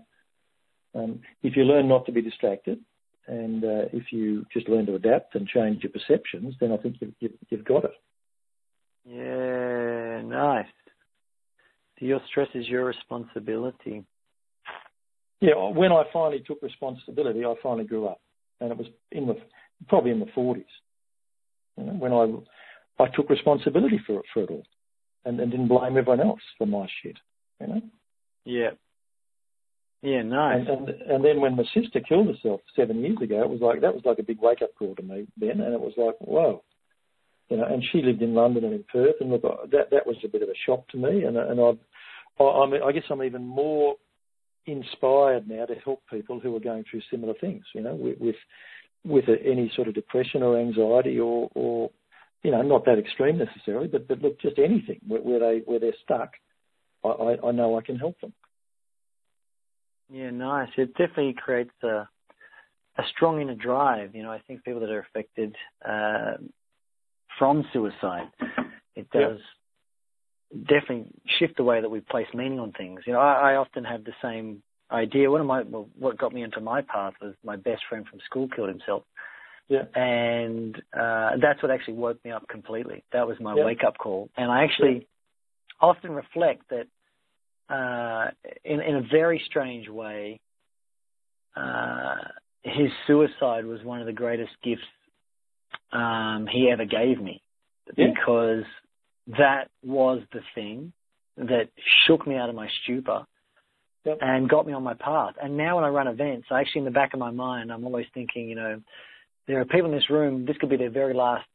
um, 0.95 1.19
if 1.43 1.55
you 1.55 1.63
learn 1.63 1.87
not 1.87 2.05
to 2.05 2.11
be 2.11 2.21
distracted, 2.21 2.79
and 3.27 3.63
uh, 3.63 3.85
if 3.91 4.11
you 4.11 4.45
just 4.53 4.69
learn 4.69 4.85
to 4.85 4.95
adapt 4.95 5.35
and 5.35 5.47
change 5.47 5.83
your 5.83 5.91
perceptions, 5.91 6.55
then 6.59 6.71
I 6.71 6.77
think 6.77 6.95
you've, 6.99 7.13
you've, 7.19 7.31
you've 7.49 7.65
got 7.65 7.85
it. 7.85 7.91
Yeah, 9.05 10.21
nice. 10.21 10.65
Your 11.99 12.21
stress 12.29 12.49
is 12.53 12.67
your 12.67 12.85
responsibility. 12.85 14.05
Yeah, 15.41 15.53
when 15.55 15.91
I 15.91 16.03
finally 16.11 16.43
took 16.45 16.61
responsibility, 16.61 17.43
I 17.45 17.53
finally 17.61 17.85
grew 17.85 18.07
up, 18.07 18.21
and 18.59 18.71
it 18.71 18.77
was 18.77 18.87
in 19.11 19.27
the 19.27 19.35
probably 19.87 20.11
in 20.11 20.19
the 20.19 20.25
forties. 20.33 20.65
You 21.77 21.85
know, 21.85 21.93
when 21.93 22.11
I 22.11 22.25
I 22.99 23.07
took 23.07 23.29
responsibility 23.29 23.99
for 24.05 24.19
it 24.19 24.25
for 24.33 24.43
it 24.43 24.49
all, 24.49 24.63
and, 25.25 25.39
and 25.39 25.51
didn't 25.51 25.67
blame 25.67 25.97
everyone 25.97 26.21
else 26.21 26.41
for 26.57 26.65
my 26.65 26.87
shit. 27.01 27.17
You 27.61 27.67
know. 27.67 27.81
Yeah. 28.45 28.71
Yeah, 30.03 30.21
nice. 30.21 30.65
And, 30.67 30.89
and, 30.89 31.01
and 31.01 31.25
then 31.25 31.41
when 31.41 31.55
my 31.55 31.63
sister 31.73 31.99
killed 31.99 32.27
herself 32.27 32.61
seven 32.75 33.01
years 33.01 33.17
ago, 33.21 33.41
it 33.41 33.49
was 33.49 33.61
like 33.61 33.81
that 33.81 33.95
was 33.95 34.03
like 34.05 34.19
a 34.19 34.23
big 34.23 34.37
wake 34.39 34.61
up 34.61 34.69
call 34.77 34.95
to 34.95 35.01
me 35.01 35.27
then, 35.37 35.59
and 35.59 35.73
it 35.73 35.81
was 35.81 35.93
like, 35.97 36.15
whoa, 36.19 36.63
you 37.49 37.57
know. 37.57 37.65
And 37.65 37.83
she 37.91 38.01
lived 38.03 38.21
in 38.21 38.35
London 38.35 38.63
and 38.63 38.73
in 38.73 38.85
Perth, 38.91 39.15
and 39.19 39.31
look, 39.31 39.41
that 39.41 39.89
that 39.91 40.05
was 40.05 40.15
a 40.23 40.27
bit 40.27 40.43
of 40.43 40.49
a 40.49 40.53
shock 40.65 40.87
to 40.89 40.97
me. 40.97 41.23
And 41.23 41.35
and 41.35 41.59
I've, 41.59 41.79
I, 42.39 42.43
I'm, 42.43 42.73
I 42.73 42.91
guess 42.91 43.09
I'm 43.09 43.23
even 43.23 43.43
more 43.43 43.95
inspired 44.67 45.47
now 45.47 45.65
to 45.65 45.75
help 45.75 46.03
people 46.11 46.39
who 46.39 46.55
are 46.55 46.59
going 46.59 46.83
through 46.89 47.01
similar 47.09 47.33
things, 47.41 47.63
you 47.73 47.81
know, 47.81 47.95
with 47.95 48.19
with, 48.19 48.35
with 49.03 49.25
any 49.43 49.71
sort 49.75 49.87
of 49.87 49.95
depression 49.95 50.43
or 50.43 50.59
anxiety 50.59 51.19
or 51.19 51.49
or 51.55 51.89
you 52.43 52.51
know, 52.51 52.61
not 52.61 52.85
that 52.85 52.99
extreme 52.99 53.37
necessarily, 53.37 53.87
but 53.87 54.07
but 54.07 54.21
look, 54.21 54.39
just 54.39 54.59
anything 54.59 54.99
where, 55.07 55.21
where 55.21 55.39
they 55.39 55.61
where 55.65 55.79
they're 55.79 55.93
stuck. 56.03 56.31
I, 57.03 57.09
I, 57.09 57.47
I 57.47 57.51
know 57.51 57.77
I 57.77 57.81
can 57.81 57.97
help 57.97 58.19
them. 58.21 58.33
Yeah, 60.09 60.29
nice. 60.29 60.69
It 60.77 60.93
definitely 60.93 61.35
creates 61.37 61.73
a 61.83 62.07
a 62.97 63.03
strong 63.15 63.41
inner 63.41 63.55
drive. 63.55 64.15
You 64.15 64.23
know, 64.23 64.31
I 64.31 64.39
think 64.47 64.63
people 64.63 64.81
that 64.81 64.89
are 64.89 64.99
affected 64.99 65.55
uh, 65.87 66.37
from 67.37 67.65
suicide, 67.73 68.29
it 68.95 69.09
does 69.11 69.39
definitely 70.51 71.07
shift 71.39 71.57
the 71.57 71.63
way 71.63 71.81
that 71.81 71.89
we 71.89 71.99
place 71.99 72.27
meaning 72.33 72.59
on 72.59 72.71
things. 72.71 73.01
You 73.05 73.13
know, 73.13 73.19
I, 73.19 73.53
I 73.53 73.55
often 73.55 73.83
have 73.83 74.03
the 74.03 74.13
same 74.21 74.63
idea. 74.91 75.29
One 75.29 75.41
of 75.41 75.47
my 75.47 75.63
well, 75.63 75.89
what 75.97 76.17
got 76.17 76.33
me 76.33 76.43
into 76.43 76.61
my 76.61 76.81
path 76.81 77.13
was 77.21 77.33
my 77.43 77.55
best 77.55 77.83
friend 77.89 78.05
from 78.09 78.19
school 78.25 78.47
killed 78.55 78.69
himself. 78.69 79.03
Yeah. 79.69 79.83
And 79.95 80.75
uh, 80.97 81.31
that's 81.41 81.61
what 81.61 81.71
actually 81.71 81.95
woke 81.95 82.23
me 82.23 82.31
up 82.31 82.47
completely. 82.47 83.03
That 83.11 83.27
was 83.27 83.37
my 83.39 83.55
yeah. 83.55 83.65
wake 83.65 83.83
up 83.85 83.97
call. 83.97 84.29
And 84.37 84.49
I 84.51 84.63
actually 84.63 84.93
yeah. 84.93 85.89
often 85.89 86.11
reflect 86.11 86.69
that 86.69 86.87
uh, 87.69 88.31
in, 88.63 88.79
in 88.81 88.95
a 88.95 89.01
very 89.11 89.41
strange 89.45 89.89
way, 89.89 90.39
uh, 91.55 92.15
his 92.63 92.89
suicide 93.07 93.65
was 93.65 93.83
one 93.83 93.99
of 93.99 94.05
the 94.05 94.13
greatest 94.13 94.51
gifts 94.63 94.81
um, 95.91 96.47
he 96.51 96.69
ever 96.71 96.85
gave 96.85 97.21
me 97.21 97.41
because 97.95 98.63
that 99.27 99.69
was 99.83 100.21
the 100.33 100.41
thing 100.55 100.93
that 101.37 101.69
shook 102.05 102.25
me 102.25 102.35
out 102.35 102.49
of 102.49 102.55
my 102.55 102.67
stupor 102.83 103.25
yep. 104.05 104.17
and 104.21 104.49
got 104.49 104.65
me 104.65 104.73
on 104.73 104.83
my 104.83 104.93
path. 104.93 105.35
And 105.41 105.57
now 105.57 105.75
when 105.75 105.85
I 105.85 105.89
run 105.89 106.07
events, 106.07 106.47
I 106.51 106.61
actually 106.61 106.79
in 106.79 106.85
the 106.85 106.91
back 106.91 107.13
of 107.13 107.19
my 107.19 107.31
mind, 107.31 107.71
I'm 107.71 107.85
always 107.85 108.07
thinking, 108.13 108.49
you 108.49 108.55
know, 108.55 108.81
there 109.47 109.61
are 109.61 109.65
people 109.65 109.85
in 109.85 109.95
this 109.95 110.09
room, 110.09 110.45
this 110.45 110.57
could 110.57 110.69
be 110.69 110.77
their 110.77 110.89
very 110.89 111.13
last 111.13 111.45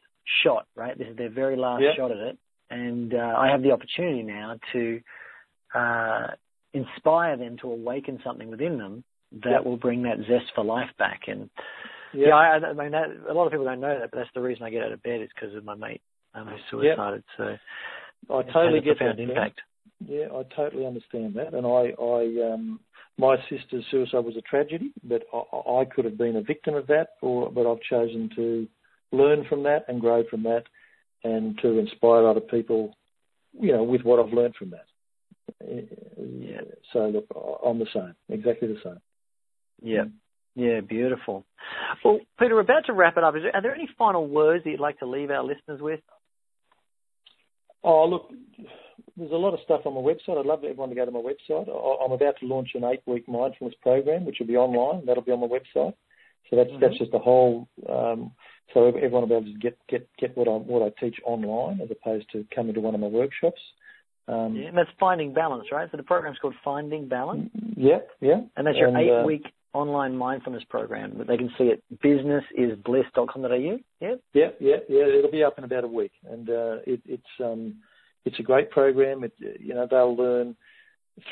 shot, 0.45 0.67
right? 0.75 0.97
This 0.97 1.09
is 1.09 1.17
their 1.17 1.31
very 1.31 1.57
last 1.57 1.83
yep. 1.83 1.97
shot 1.97 2.11
at 2.11 2.19
it. 2.19 2.39
And 2.71 3.15
uh, 3.15 3.35
I 3.37 3.49
have 3.49 3.63
the 3.63 3.73
opportunity 3.73 4.23
now 4.23 4.59
to 4.73 5.01
uh, 5.75 6.27
inspire 6.73 7.37
them 7.37 7.57
to 7.61 7.71
awaken 7.71 8.19
something 8.25 8.51
within 8.51 8.79
them 8.79 9.05
that 9.43 9.51
yep. 9.51 9.65
will 9.65 9.77
bring 9.77 10.03
that 10.05 10.19
zest 10.19 10.53
for 10.55 10.65
life 10.65 10.91
back. 10.99 11.23
And 11.27 11.51
yep. 12.15 12.29
yeah, 12.29 12.35
I, 12.35 12.57
I 12.57 12.73
mean, 12.73 12.93
that, 12.93 13.09
a 13.29 13.35
lot 13.35 13.47
of 13.47 13.53
people 13.53 13.67
don't 13.67 13.81
know 13.81 13.99
that, 13.99 14.11
but 14.11 14.19
that's 14.19 14.31
the 14.35 14.41
reason 14.41 14.65
I 14.65 14.71
get 14.71 14.83
out 14.83 14.93
of 14.93 15.03
bed 15.03 15.21
is 15.21 15.29
because 15.35 15.55
of 15.55 15.65
my 15.65 15.75
mate 15.75 16.03
um, 16.35 16.47
who 16.47 16.57
suicided. 16.71 17.25
So 17.37 17.57
I 18.31 18.43
totally 18.53 18.81
get 18.81 18.99
that 19.01 19.19
impact. 19.19 19.61
Yeah, 20.07 20.27
I 20.35 20.43
totally 20.57 20.87
understand 20.87 21.35
that, 21.35 21.55
and 21.55 21.67
I, 21.67 21.93
I, 22.03 22.53
um, 22.53 22.81
my 23.19 23.37
sister's 23.49 23.85
suicide 23.91 24.25
was 24.25 24.37
a 24.37 24.43
tragedy, 24.43 24.93
but 25.05 25.23
I, 25.33 25.81
I 25.81 25.85
could 25.85 26.05
have 26.05 26.19
been 26.19 26.37
a 26.37 26.43
victim 26.43 26.75
of 26.75 26.87
that, 26.89 27.11
or 27.21 27.51
but 27.51 27.71
I've 27.71 27.83
chosen 27.89 28.31
to 28.37 28.67
learn 29.13 29.45
from 29.49 29.63
that 29.65 29.85
and 29.89 30.01
grow 30.01 30.25
from 30.29 30.43
that, 30.45 30.65
and 31.25 31.59
to 31.63 31.79
inspire 31.79 32.27
other 32.27 32.41
people, 32.41 32.97
you 33.53 33.73
know, 33.73 33.83
with 33.83 34.03
what 34.03 34.19
I've 34.19 34.33
learned 34.33 34.55
from 34.57 34.71
that. 34.71 34.87
Yeah. 35.69 36.63
So 36.93 37.09
look, 37.09 37.27
I'm 37.65 37.79
the 37.79 37.87
same, 37.93 38.15
exactly 38.29 38.69
the 38.69 38.81
same. 38.83 39.01
Yeah. 39.83 40.05
Yeah, 40.55 40.81
beautiful. 40.81 41.47
Well, 42.05 42.21
Peter, 42.39 42.55
we're 42.55 42.61
about 42.61 42.87
to 42.87 42.93
wrap 42.93 43.17
it 43.17 43.25
up. 43.25 43.35
There, 43.35 43.55
are 43.55 43.63
there 43.63 43.75
any 43.75 43.89
final 43.97 44.27
words 44.29 44.65
that 44.65 44.71
you'd 44.71 44.81
like 44.81 44.99
to 44.99 45.07
leave 45.07 45.31
our 45.31 45.43
listeners 45.43 45.81
with? 45.81 46.01
Oh, 47.83 48.07
look, 48.07 48.31
there's 49.17 49.33
a 49.33 49.37
lot 49.37 49.55
of 49.55 49.61
stuff 49.65 49.83
on 49.85 49.95
my 49.95 50.01
website. 50.01 50.39
I'd 50.39 50.47
love 50.47 50.65
everyone 50.65 50.89
to 50.89 50.95
go 50.95 51.05
to 51.05 51.11
my 51.11 51.21
website. 51.21 51.69
I'm 52.05 52.13
about 52.13 52.35
to 52.41 52.47
launch 52.47 52.71
an 52.75 52.85
eight-week 52.85 53.29
mindfulness 53.29 53.77
program, 53.83 54.25
which 54.25 54.37
will 54.41 54.47
be 54.47 54.57
online. 54.57 55.07
That'll 55.07 55.23
be 55.23 55.33
on 55.33 55.41
my 55.41 55.47
website. 55.47 55.95
So 56.51 56.57
that's 56.57 56.71
mm-hmm. 56.71 56.81
that's 56.81 56.99
just 56.99 57.15
a 57.15 57.19
whole. 57.19 57.69
Um, 57.89 58.33
so 58.75 58.87
everyone 58.87 59.23
will 59.23 59.29
be 59.29 59.35
able 59.35 59.53
to 59.53 59.59
get 59.59 59.79
get 59.89 60.09
get 60.19 60.37
what 60.37 60.49
I 60.49 60.53
what 60.53 60.83
I 60.83 61.01
teach 61.01 61.17
online 61.25 61.81
as 61.81 61.89
opposed 61.91 62.27
to 62.33 62.45
coming 62.55 62.75
to 62.75 62.81
one 62.81 62.95
of 62.95 63.01
my 63.01 63.07
workshops. 63.07 63.61
Um, 64.29 64.55
yeah, 64.55 64.69
and 64.69 64.79
that's 64.79 64.91
finding 65.01 65.35
balance, 65.35 65.67
right? 65.73 65.89
So 65.91 65.97
the 65.97 66.03
program's 66.03 66.39
called 66.39 66.55
Finding 66.65 67.09
Balance. 67.09 67.51
Yeah, 67.77 67.99
yeah. 68.21 68.43
And 68.57 68.67
that's 68.67 68.79
your 68.79 68.89
and, 68.89 68.97
uh, 68.97 69.01
eight-week 69.01 69.43
uh, 69.47 69.79
online 69.79 70.17
mindfulness 70.17 70.63
program. 70.69 71.25
They 71.27 71.37
can 71.37 71.51
see 71.59 71.65
it 71.65 71.83
businessisbliss.com.au. 72.05 73.79
Yeah. 74.01 74.15
Yeah, 74.33 74.47
yeah, 74.61 74.77
yeah. 74.89 75.05
It'll 75.19 75.31
be 75.31 75.43
up 75.43 75.59
in 75.59 75.65
about 75.65 75.85
a 75.85 75.89
week, 75.89 76.13
and 76.31 76.49
uh, 76.49 76.77
it, 76.87 77.01
it's 77.07 77.25
um, 77.41 77.77
it's 78.25 78.39
a 78.39 78.43
great 78.43 78.71
program. 78.71 79.25
It, 79.25 79.33
you 79.61 79.75
know, 79.75 79.87
they'll 79.91 80.17
learn 80.17 80.57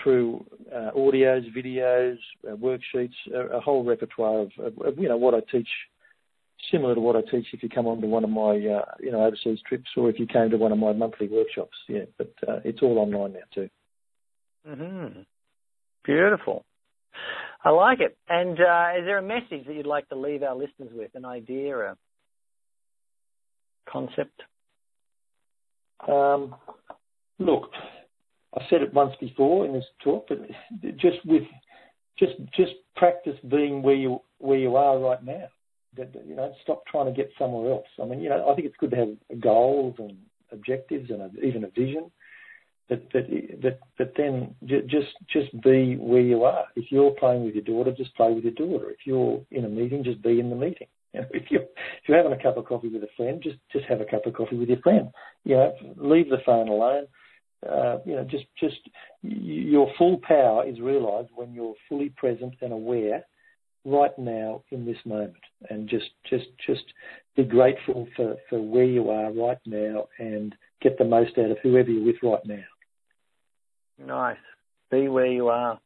through 0.03 0.45
uh, 0.75 0.91
audios, 0.97 1.45
videos, 1.57 2.19
uh, 2.47 2.55
worksheets, 2.55 3.15
a, 3.35 3.57
a, 3.57 3.61
whole 3.61 3.83
repertoire 3.83 4.41
of, 4.41 4.51
of, 4.59 4.79
of, 4.79 4.99
you 4.99 5.09
know 5.09 5.17
what 5.17 5.35
I 5.35 5.41
teach, 5.51 5.69
similar 6.71 6.95
to 6.95 7.01
what 7.01 7.17
I 7.17 7.23
teach 7.23 7.47
if 7.53 7.63
you 7.63 7.69
come 7.69 7.87
on 7.87 8.01
to 8.03 8.07
one 8.07 8.25
of 8.25 8.31
my 8.31 8.51
uh, 8.51 8.85
you 9.01 9.11
know 9.11 9.25
overseas 9.25 9.59
trips 9.67 9.89
or 9.97 10.11
if 10.11 10.19
you 10.19 10.27
came 10.27 10.51
to 10.51 10.59
one 10.59 10.73
of 10.73 10.79
my 10.79 10.93
monthly 10.93 11.29
workshops. 11.29 11.77
Yeah, 11.89 12.05
but 12.19 12.33
uh, 12.47 12.61
it's 12.65 12.83
all 12.83 12.99
online 12.99 13.33
now 13.33 13.41
too. 13.55 13.71
Mm-hmm. 14.69 15.21
Beautiful. 16.05 16.65
I 17.65 17.71
like 17.71 18.01
it. 18.01 18.17
And 18.29 18.59
uh, 18.59 18.99
is 18.99 19.05
there 19.05 19.19
a 19.19 19.23
message 19.23 19.67
that 19.67 19.75
you'd 19.75 19.87
like 19.87 20.09
to 20.09 20.17
leave 20.17 20.43
our 20.43 20.55
listeners 20.55 20.91
with? 20.93 21.11
An 21.15 21.25
idea, 21.25 21.79
a 21.79 21.97
concept? 23.91 24.43
Um, 26.09 26.55
look, 27.41 27.71
I 28.57 28.63
said 28.69 28.83
it 28.83 28.95
once 28.95 29.15
before 29.21 29.67
in 29.67 29.73
this 29.73 29.85
talk, 30.05 30.29
but 30.29 30.39
just 30.97 31.25
with 31.25 31.43
just 32.19 32.35
just 32.55 32.73
practice 32.97 33.37
being 33.49 33.83
where 33.83 33.95
you 33.95 34.21
where 34.39 34.59
you 34.59 34.77
are 34.77 34.99
right 34.99 35.25
now. 35.25 35.49
You 35.97 36.37
know, 36.37 36.53
stop 36.63 36.85
trying 36.87 37.07
to 37.07 37.13
get 37.13 37.33
somewhere 37.37 37.73
else. 37.73 37.87
I 38.01 38.05
mean, 38.05 38.21
you 38.21 38.29
know, 38.29 38.49
I 38.49 38.55
think 38.55 38.67
it's 38.67 38.77
good 38.79 38.93
to 38.93 38.97
have 38.97 39.41
goals 39.41 39.97
and 39.99 40.17
objectives 40.53 41.11
and 41.11 41.23
a, 41.23 41.31
even 41.45 41.65
a 41.65 41.71
vision, 41.71 42.11
but 42.89 43.11
but 43.13 43.27
but 43.61 43.81
but 43.99 44.13
then 44.17 44.55
just 44.87 45.09
just 45.33 45.53
be 45.63 45.97
where 45.97 46.21
you 46.21 46.45
are. 46.45 46.65
If 46.77 46.93
you're 46.93 47.13
playing 47.13 47.45
with 47.45 47.55
your 47.55 47.65
daughter, 47.65 47.93
just 47.97 48.15
play 48.15 48.33
with 48.33 48.45
your 48.45 48.53
daughter. 48.53 48.91
If 48.91 48.99
you're 49.05 49.41
in 49.51 49.65
a 49.65 49.69
meeting, 49.69 50.05
just 50.05 50.23
be 50.23 50.39
in 50.41 50.51
the 50.51 50.57
meeting. 50.57 50.89
You 51.13 51.23
know, 51.23 51.27
if 51.33 51.51
you're 51.51 51.63
if 51.63 52.07
you're 52.07 52.17
having 52.17 52.39
a 52.39 52.41
cup 52.41 52.57
of 52.57 52.67
coffee 52.67 52.87
with 52.87 53.03
a 53.03 53.09
friend, 53.17 53.43
just 53.43 53.57
just 53.73 53.85
have 53.87 54.01
a 54.01 54.05
cup 54.05 54.27
of 54.27 54.35
coffee 54.35 54.57
with 54.57 54.69
your 54.69 54.79
friend. 54.79 55.09
You 55.43 55.57
know, 55.57 55.75
leave 55.97 56.31
the 56.31 56.39
phone 56.47 56.69
alone. 56.69 57.09
Uh, 57.69 57.99
you 58.07 58.17
know, 58.17 58.25
just 58.25 58.47
just 58.59 58.79
your 59.23 59.93
full 59.99 60.19
power 60.23 60.67
is 60.67 60.81
realised 60.81 61.29
when 61.35 61.53
you're 61.53 61.75
fully 61.89 62.09
present 62.17 62.55
and 62.63 62.73
aware 62.73 63.23
right 63.85 64.19
now 64.19 64.63
in 64.71 64.87
this 64.87 64.97
moment, 65.05 65.35
and 65.69 65.89
just 65.89 66.11
just 66.29 66.47
just 66.67 66.85
be 67.37 67.45
grateful 67.45 68.09
for 68.17 68.37
for 68.49 68.61
where 68.61 68.85
you 68.85 69.11
are 69.11 69.31
right 69.33 69.59
now, 69.67 70.07
and 70.19 70.55
get 70.81 70.97
the 70.97 71.05
most 71.05 71.37
out 71.39 71.51
of 71.51 71.59
whoever 71.63 71.91
you're 71.91 72.07
with 72.07 72.23
right 72.23 72.47
now. 72.47 72.65
Nice. 73.99 74.39
Be 74.91 75.09
where 75.09 75.27
you 75.27 75.49
are. 75.49 75.79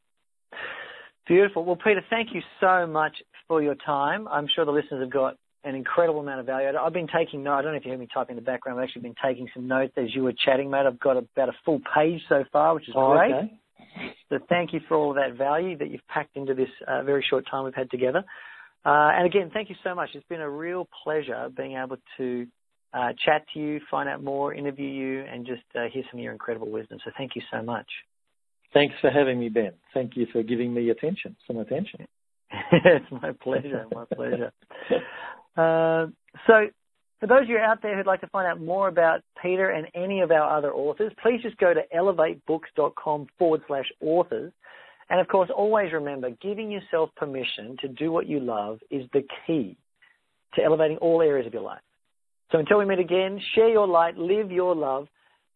Beautiful. 1.27 1.65
Well, 1.65 1.79
Peter, 1.83 2.03
thank 2.09 2.29
you 2.35 2.43
so 2.61 2.87
much 2.87 3.17
for 3.49 3.63
your 3.63 3.75
time. 3.75 4.29
I'm 4.29 4.47
sure 4.55 4.65
the 4.65 4.71
listeners 4.71 5.03
have 5.03 5.13
got 5.13 5.37
an 5.65 5.75
incredible 5.75 6.21
amount 6.21 6.41
of 6.41 6.47
value. 6.47 6.69
I've 6.69 6.93
been 6.93 7.09
taking 7.09 7.43
notes. 7.43 7.57
I 7.59 7.63
don't 7.63 7.73
know 7.73 7.79
if 7.79 7.85
you 7.85 7.91
heard 7.91 8.01
me 8.01 8.09
typing 8.13 8.37
in 8.37 8.45
the 8.45 8.47
background. 8.47 8.79
I've 8.79 8.85
actually 8.85 9.03
been 9.03 9.15
taking 9.25 9.49
some 9.55 9.67
notes 9.67 9.95
as 9.97 10.15
you 10.15 10.23
were 10.23 10.35
chatting, 10.45 10.71
mate. 10.71 10.87
I've 10.87 11.01
got 11.01 11.17
about 11.17 11.49
a 11.49 11.55
full 11.65 11.81
page 11.95 12.21
so 12.29 12.45
far, 12.53 12.75
which 12.75 12.89
is 12.89 12.95
oh, 12.97 13.13
great. 13.13 13.33
Okay. 13.33 13.61
So 14.29 14.39
thank 14.49 14.73
you 14.73 14.81
for 14.89 14.97
all 14.97 15.15
that 15.15 15.37
value 15.37 15.77
that 15.79 15.91
you've 15.91 16.07
packed 16.09 16.37
into 16.37 16.55
this 16.55 16.69
uh, 16.87 17.03
very 17.03 17.25
short 17.29 17.45
time 17.51 17.65
we've 17.65 17.75
had 17.75 17.91
together. 17.91 18.25
Uh, 18.85 19.11
and 19.15 19.27
again, 19.27 19.51
thank 19.55 19.71
you 19.71 19.77
so 19.83 19.95
much. 19.95 20.11
It's 20.15 20.27
been 20.29 20.41
a 20.41 20.51
real 20.51 20.87
pleasure 21.03 21.49
being 21.57 21.77
able 21.83 21.97
to 22.19 22.47
uh, 22.93 23.13
chat 23.25 23.45
to 23.55 23.61
you, 23.61 23.81
find 23.91 24.09
out 24.09 24.23
more, 24.23 24.53
interview 24.53 24.87
you, 24.87 25.23
and 25.23 25.47
just 25.47 25.63
uh, 25.75 25.85
hear 25.93 26.03
some 26.11 26.21
of 26.21 26.25
your 26.25 26.33
incredible 26.33 26.71
wisdom. 26.71 26.99
So 27.05 27.11
thank 27.17 27.33
you 27.35 27.43
so 27.53 27.63
much. 27.63 27.87
Thanks 28.73 28.95
for 29.01 29.11
having 29.11 29.39
me, 29.39 29.49
Ben. 29.49 29.73
Thank 29.95 30.17
you 30.17 30.27
for 30.33 30.43
giving 30.43 30.75
me 30.75 30.91
attention, 30.91 31.37
some 31.47 31.59
attention. 31.59 32.07
it's 32.73 33.07
my 33.11 33.33
pleasure. 33.33 33.87
My 33.93 34.05
pleasure. 34.13 34.53
Uh, 35.57 36.07
so, 36.47 36.69
for 37.21 37.27
those 37.27 37.43
of 37.43 37.49
you 37.49 37.59
out 37.59 37.81
there 37.81 37.97
who'd 37.97 38.07
like 38.07 38.21
to 38.21 38.27
find 38.29 38.47
out 38.47 38.61
more 38.61 38.89
about 38.89 39.23
Peter 39.41 39.71
and 39.71 39.87
any 39.95 40.21
of 40.21 40.31
our 40.31 40.57
other 40.57 40.73
authors, 40.73 41.13
please 41.23 41.41
just 41.43 41.57
go 41.59 41.73
to 41.73 41.81
elevatebooks.com 41.95 43.29
forward 43.39 43.63
slash 43.67 43.87
authors. 44.01 44.53
And 45.11 45.21
of 45.21 45.29
course, 45.29 45.51
always 45.55 45.93
remember 45.93 46.31
giving 46.43 46.71
yourself 46.71 47.11
permission 47.17 47.77
to 47.81 47.89
do 47.89 48.11
what 48.11 48.27
you 48.27 48.41
love 48.41 48.81
is 48.91 49.09
the 49.13 49.23
key 49.47 49.77
to 50.55 50.63
elevating 50.63 50.97
all 50.99 51.23
areas 51.23 51.47
of 51.47 51.53
your 51.53 51.63
life. 51.63 51.83
So 52.53 52.59
until 52.59 52.79
we 52.79 52.85
meet 52.85 52.99
again, 52.99 53.41
share 53.55 53.69
your 53.69 53.87
light, 53.87 54.17
live 54.17 54.51
your 54.51 54.75
love, 54.75 55.09